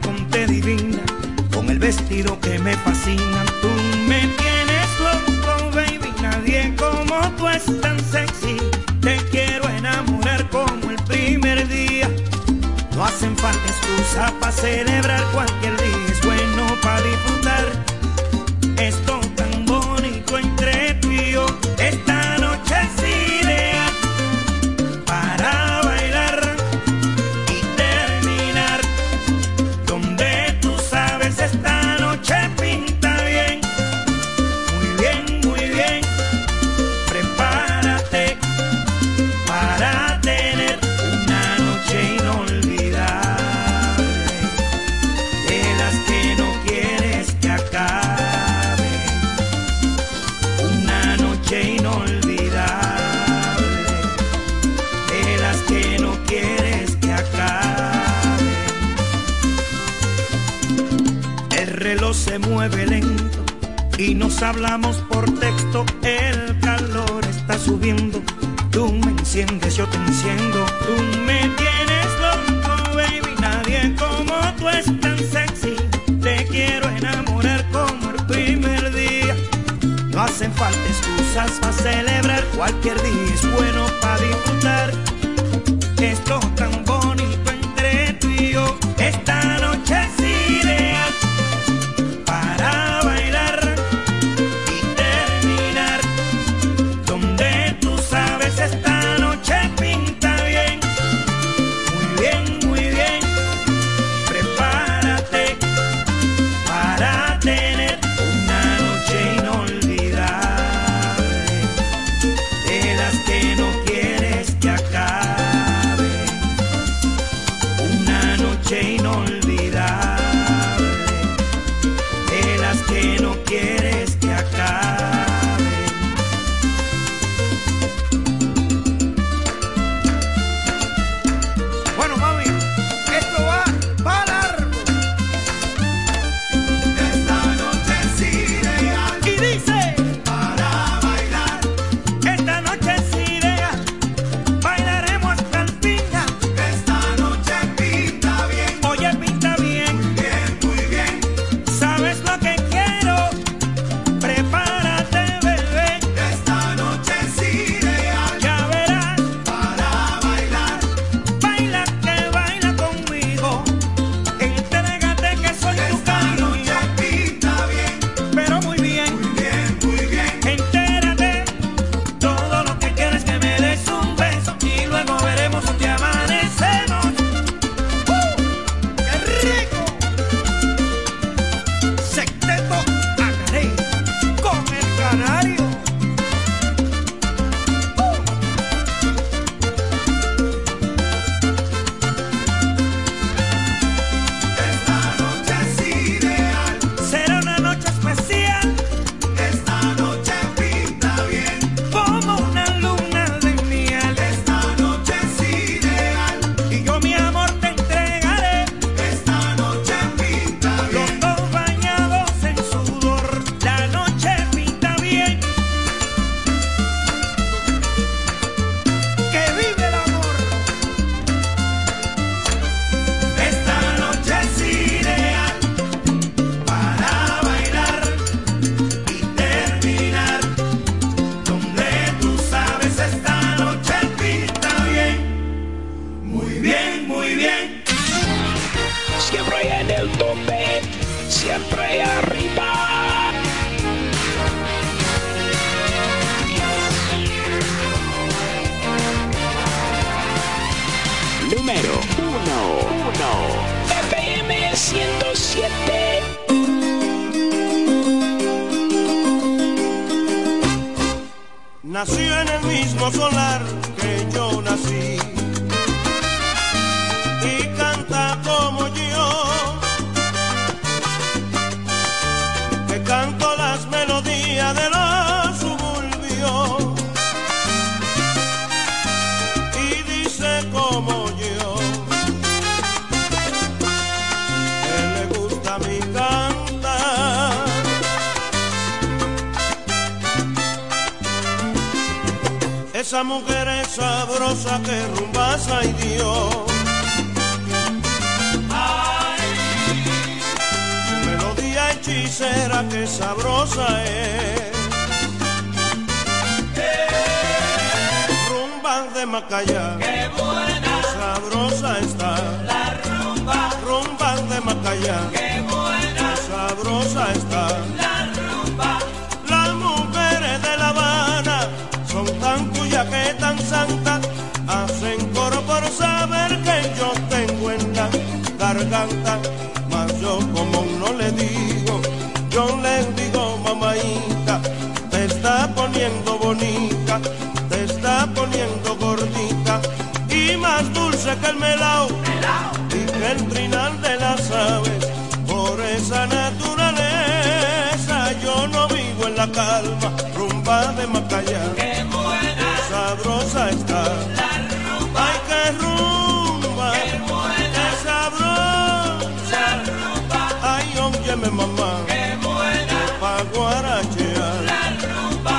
esa 346.03 346.27
naturaleza. 346.27 348.17
Yo 348.43 348.67
no 348.69 348.89
vivo 348.89 349.23
en 349.29 349.37
la 349.37 349.47
calma, 349.47 350.09
rumba 350.37 350.93
de 350.99 351.07
Macaya. 351.07 351.63
Qué 351.77 352.05
buena, 352.15 352.69
sabrosa 352.91 353.71
está. 353.71 354.03
La 354.41 354.51
rumba, 354.73 355.21
ay 355.27 355.39
qué 355.49 355.63
rumba, 355.83 356.89
qué 356.97 357.09
buena, 357.29 357.79
qué 357.79 357.89
sabrosa. 358.05 359.55
La 359.55 359.67
rumba, 359.91 360.43
ay 360.75 360.89
óyeme 361.07 361.51
mamá, 361.61 361.93
qué 362.11 362.25
buena, 362.47 362.99
pa 363.21 363.35
guarachear. 363.55 364.57
La 364.71 364.83
rumba, 365.07 365.57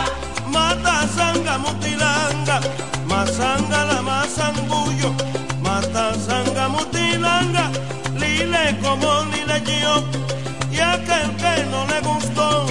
mata 0.55 0.95
sanga 1.15 1.55
mutilanga, 1.65 2.57
mazanga 3.11 3.79
la 3.91 3.99
mazangullo, 4.09 5.09
mata 5.61 6.05
sanga 6.27 6.63
mutilanga 6.75 7.65
dile 8.33 8.77
como 8.81 9.23
dile 9.31 9.61
yo, 9.81 10.03
y 10.71 10.79
aquel 10.79 11.27
que 11.41 11.53
no 11.71 11.85
le 11.91 11.99
gustó, 12.01 12.65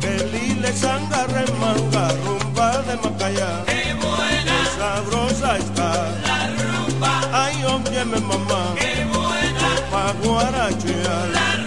que 0.00 0.14
dile 0.32 0.72
sanga 0.72 1.26
remanga, 1.26 2.08
rumba 2.24 2.68
de 2.86 2.96
Macaya. 2.96 3.50
¡Qué 3.66 3.94
buena! 3.94 4.56
Sabrosa 4.78 5.58
está 5.58 5.90
la 6.26 6.38
rumba! 6.62 7.12
¡Ay, 7.32 7.56
óyeme 7.64 8.20
mamá! 8.20 8.62
¡Qué 8.78 9.04
buena! 9.12 9.68
Pa' 9.90 10.12
guarachear. 10.22 11.63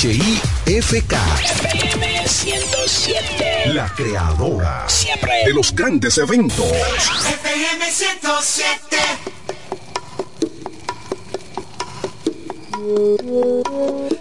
HIFK. 0.00 1.12
FM 1.42 2.28
107. 2.28 3.74
La 3.74 3.88
creadora. 3.88 4.88
Siempre. 4.88 5.32
De 5.44 5.52
los 5.52 5.74
grandes 5.74 6.16
eventos. 6.18 6.64
FM 6.64 7.90
107. 7.90 8.96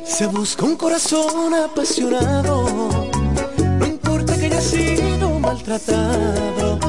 Se 0.04 0.26
busca 0.26 0.66
un 0.66 0.78
corazón 0.78 1.54
apasionado. 1.54 3.08
No 3.78 3.86
importa 3.86 4.36
que 4.36 4.48
haya 4.48 4.62
sido 4.62 5.30
maltratado. 5.40 6.80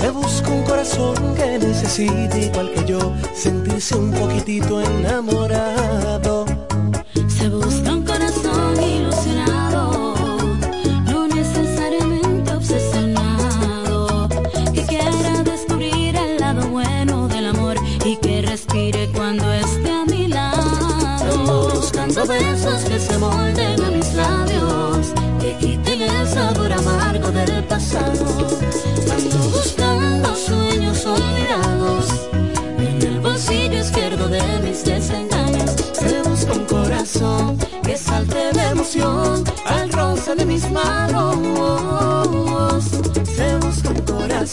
Se 0.00 0.10
busca 0.10 0.48
un 0.48 0.64
corazón 0.64 1.36
que 1.36 1.60
necesite, 1.60 2.46
igual 2.46 2.72
que 2.72 2.84
yo, 2.86 3.14
sentirse 3.36 3.94
un 3.94 4.10
poquitito 4.10 4.82
enamorado 4.82 6.35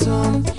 some 0.04 0.53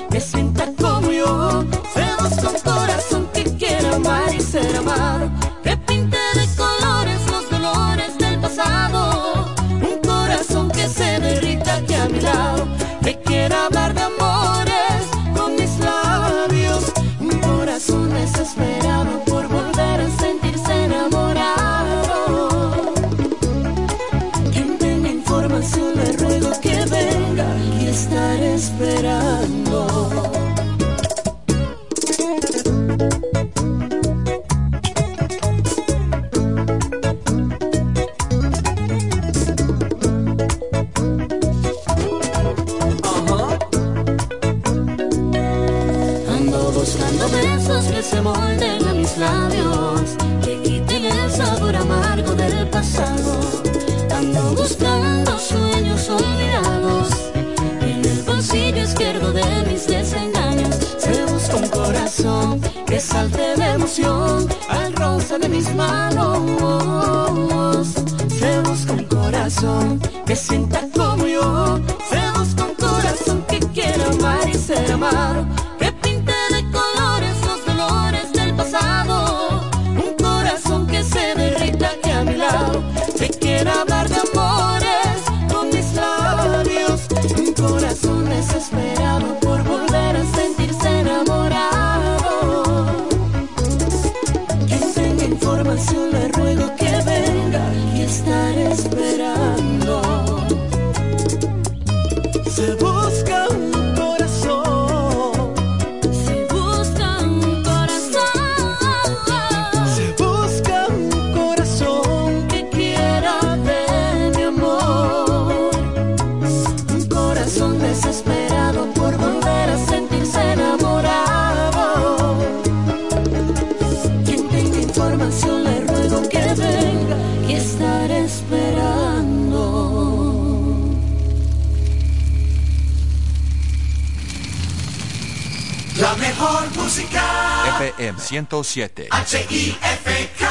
107. 138.47 139.09
H-I-F-K, 139.11 140.47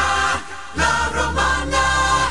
la 0.76 1.10
romana. 1.14 2.30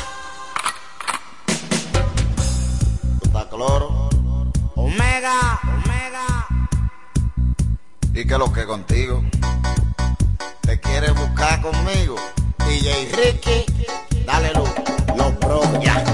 Cloro. 3.50 4.08
Omega, 4.76 5.60
Omega. 5.62 6.46
¿Y 8.14 8.26
qué 8.26 8.38
lo 8.38 8.50
que 8.50 8.64
contigo? 8.64 9.22
¿Te 10.62 10.80
quieres 10.80 11.14
buscar 11.14 11.60
conmigo? 11.60 12.16
DJ 12.66 13.12
Ricky, 13.12 13.66
dale 14.24 14.54
luz. 14.54 14.70
Los 15.16 15.38
bros. 15.38 15.66
Ya. 15.82 16.11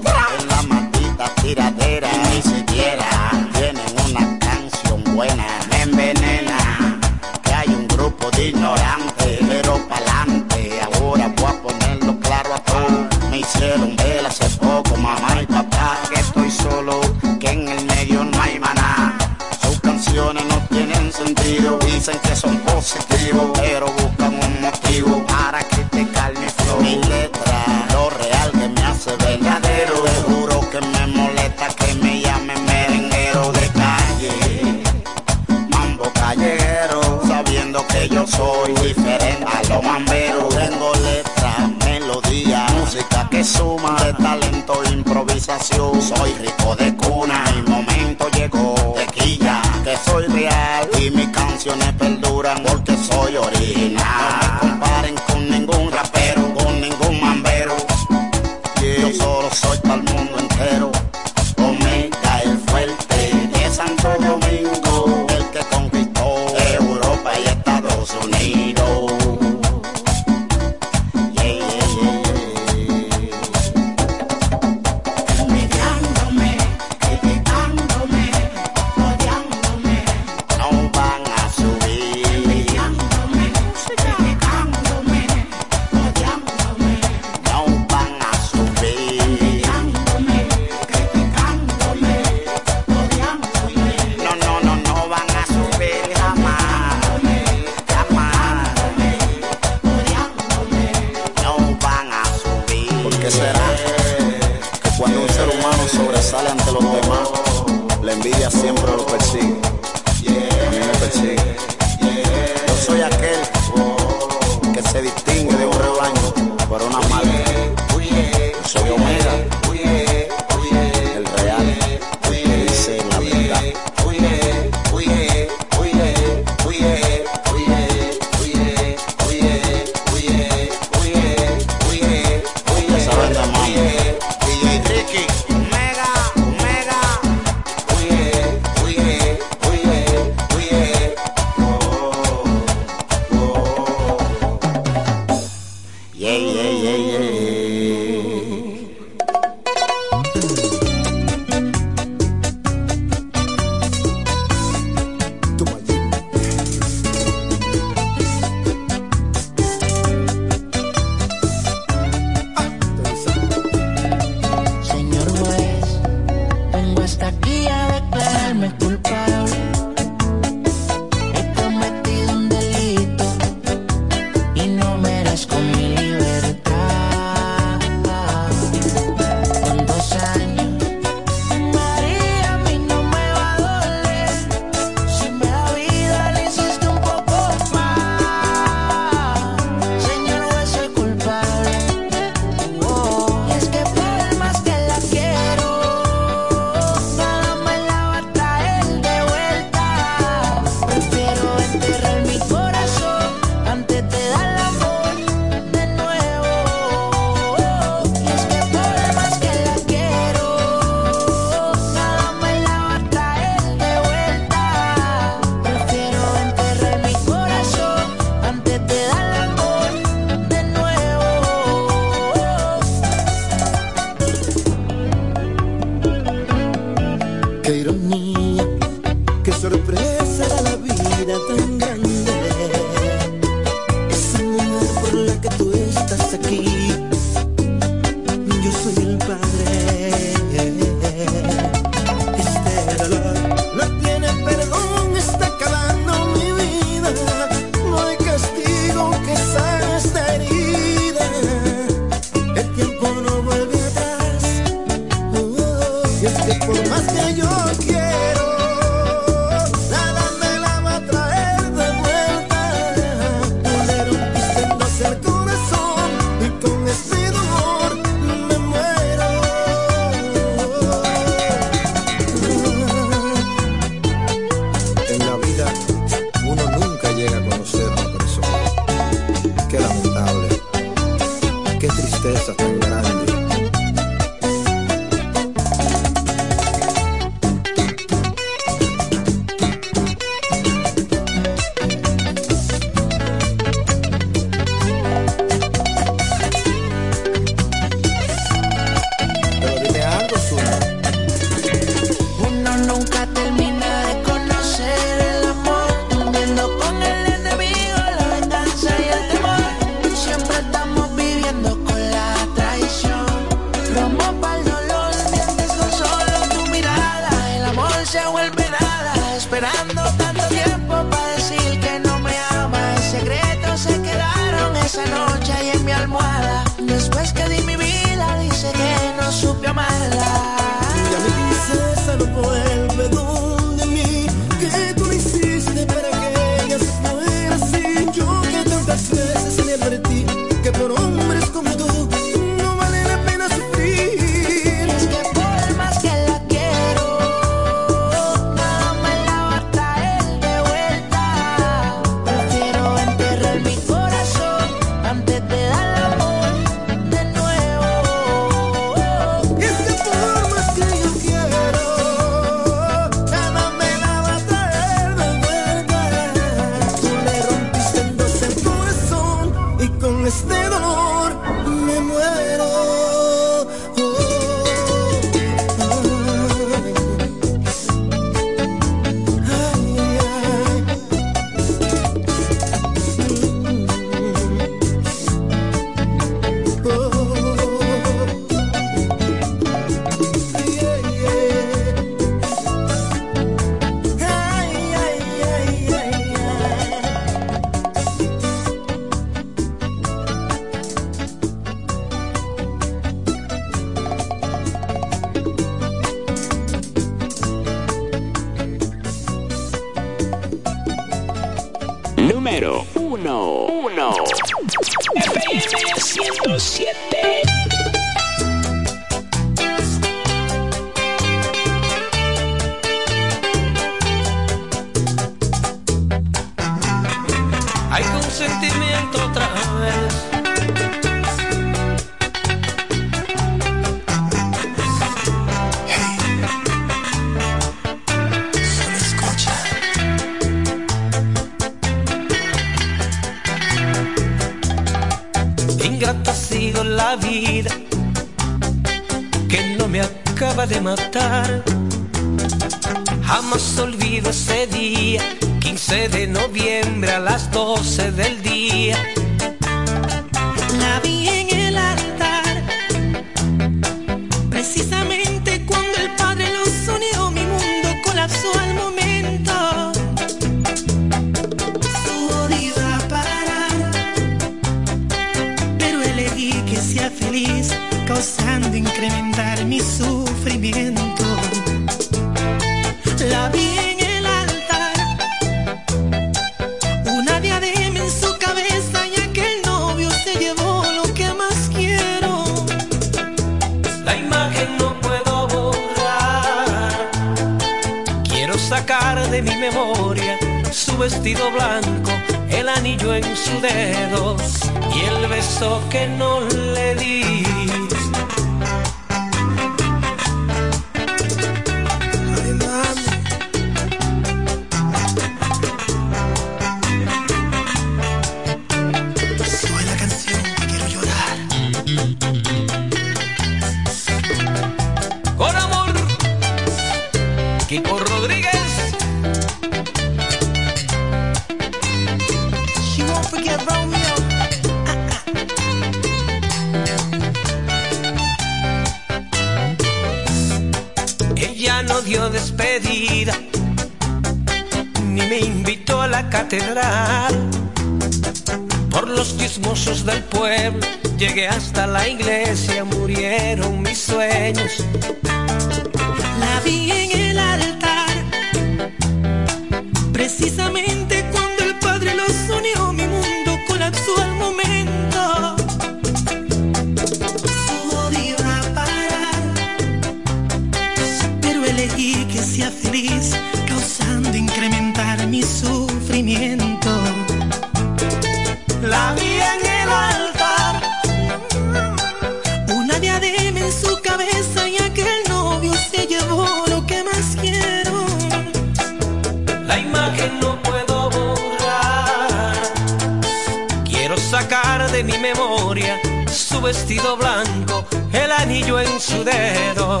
el 598.12 598.32
anillo 598.32 598.80
en 598.80 599.00
su 599.00 599.24
dedo 599.24 600.00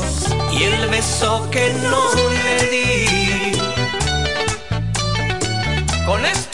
y 0.52 0.64
el 0.64 0.88
beso 0.88 1.48
que 1.50 1.72
no 1.90 2.02
le 2.44 2.70
di. 2.70 3.52
Con 6.06 6.24
esto 6.24 6.49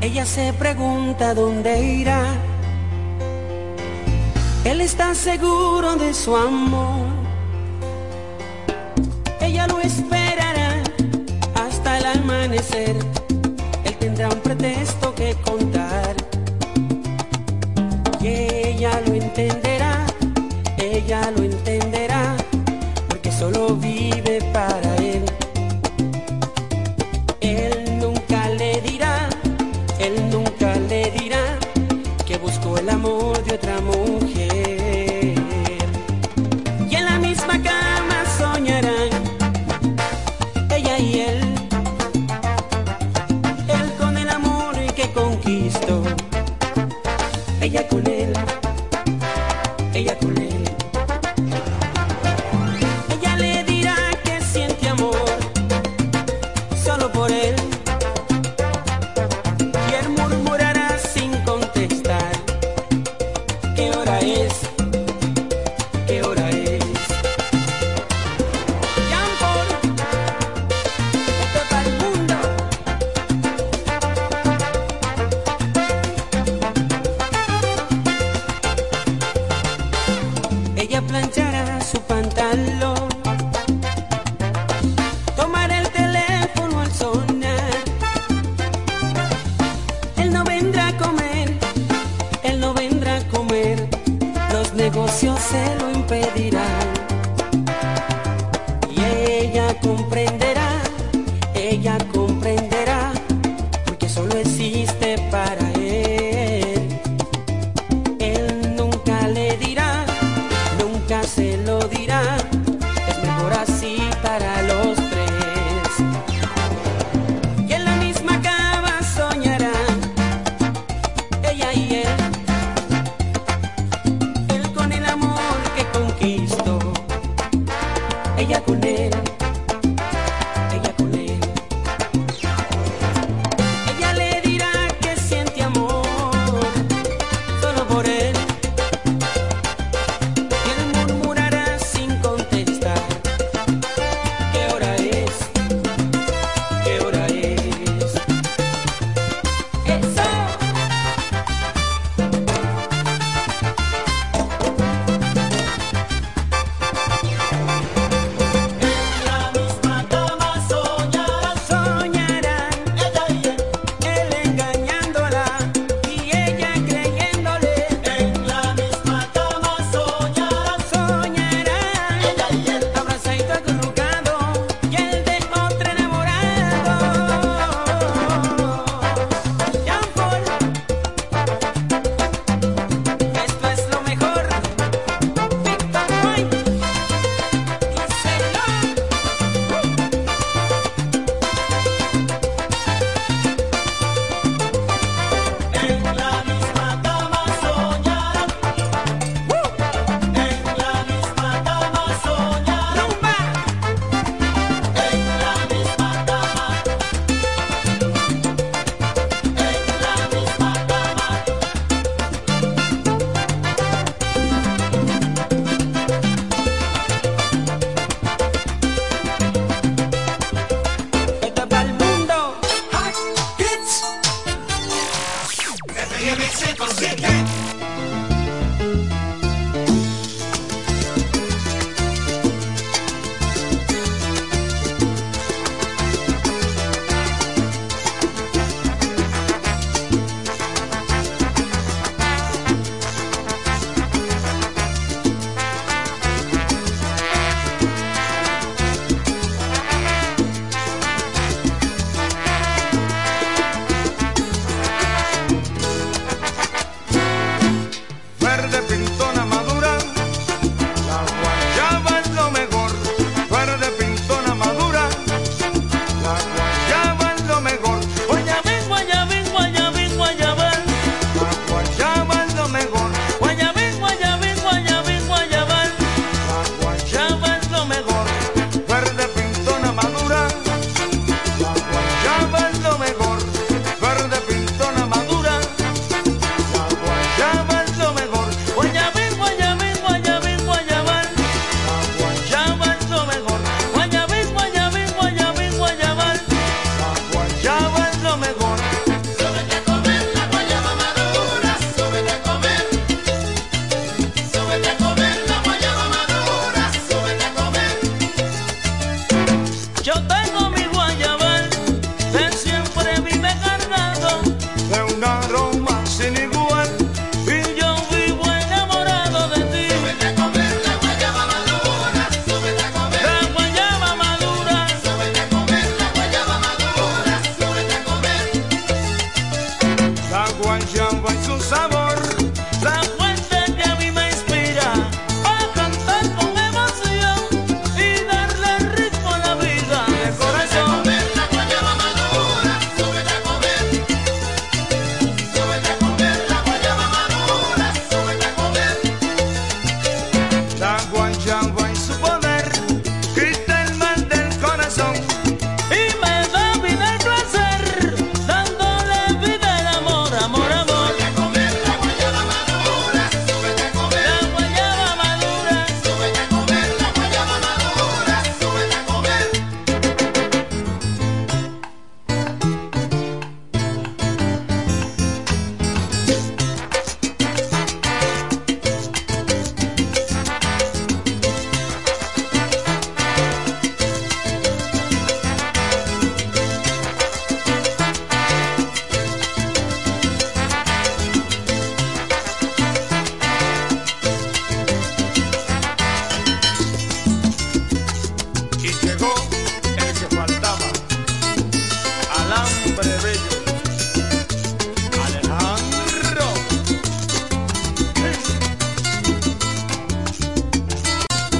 Ella 0.00 0.24
se 0.24 0.52
pregunta 0.52 1.34
dónde 1.34 1.82
irá. 1.82 2.22
Él 4.62 4.80
está 4.80 5.16
seguro 5.16 5.96
de 5.96 6.14
su 6.14 6.36
amor. 6.36 7.06
Ella 9.40 9.66
no 9.66 9.80
está 9.80 10.05
amanecer, 12.46 12.94
él 13.84 13.96
tendrá 13.98 14.28
un 14.28 14.38
pretexto 14.40 15.12
que 15.14 15.34
contar. 15.44 16.14
Y 18.20 18.28
ella 18.28 19.00
lo 19.06 19.14
entenderá, 19.14 20.06
ella 20.78 21.32
lo 21.32 21.42
entenderá, 21.42 22.36
porque 23.08 23.32
solo 23.32 23.74
vive 23.74 24.38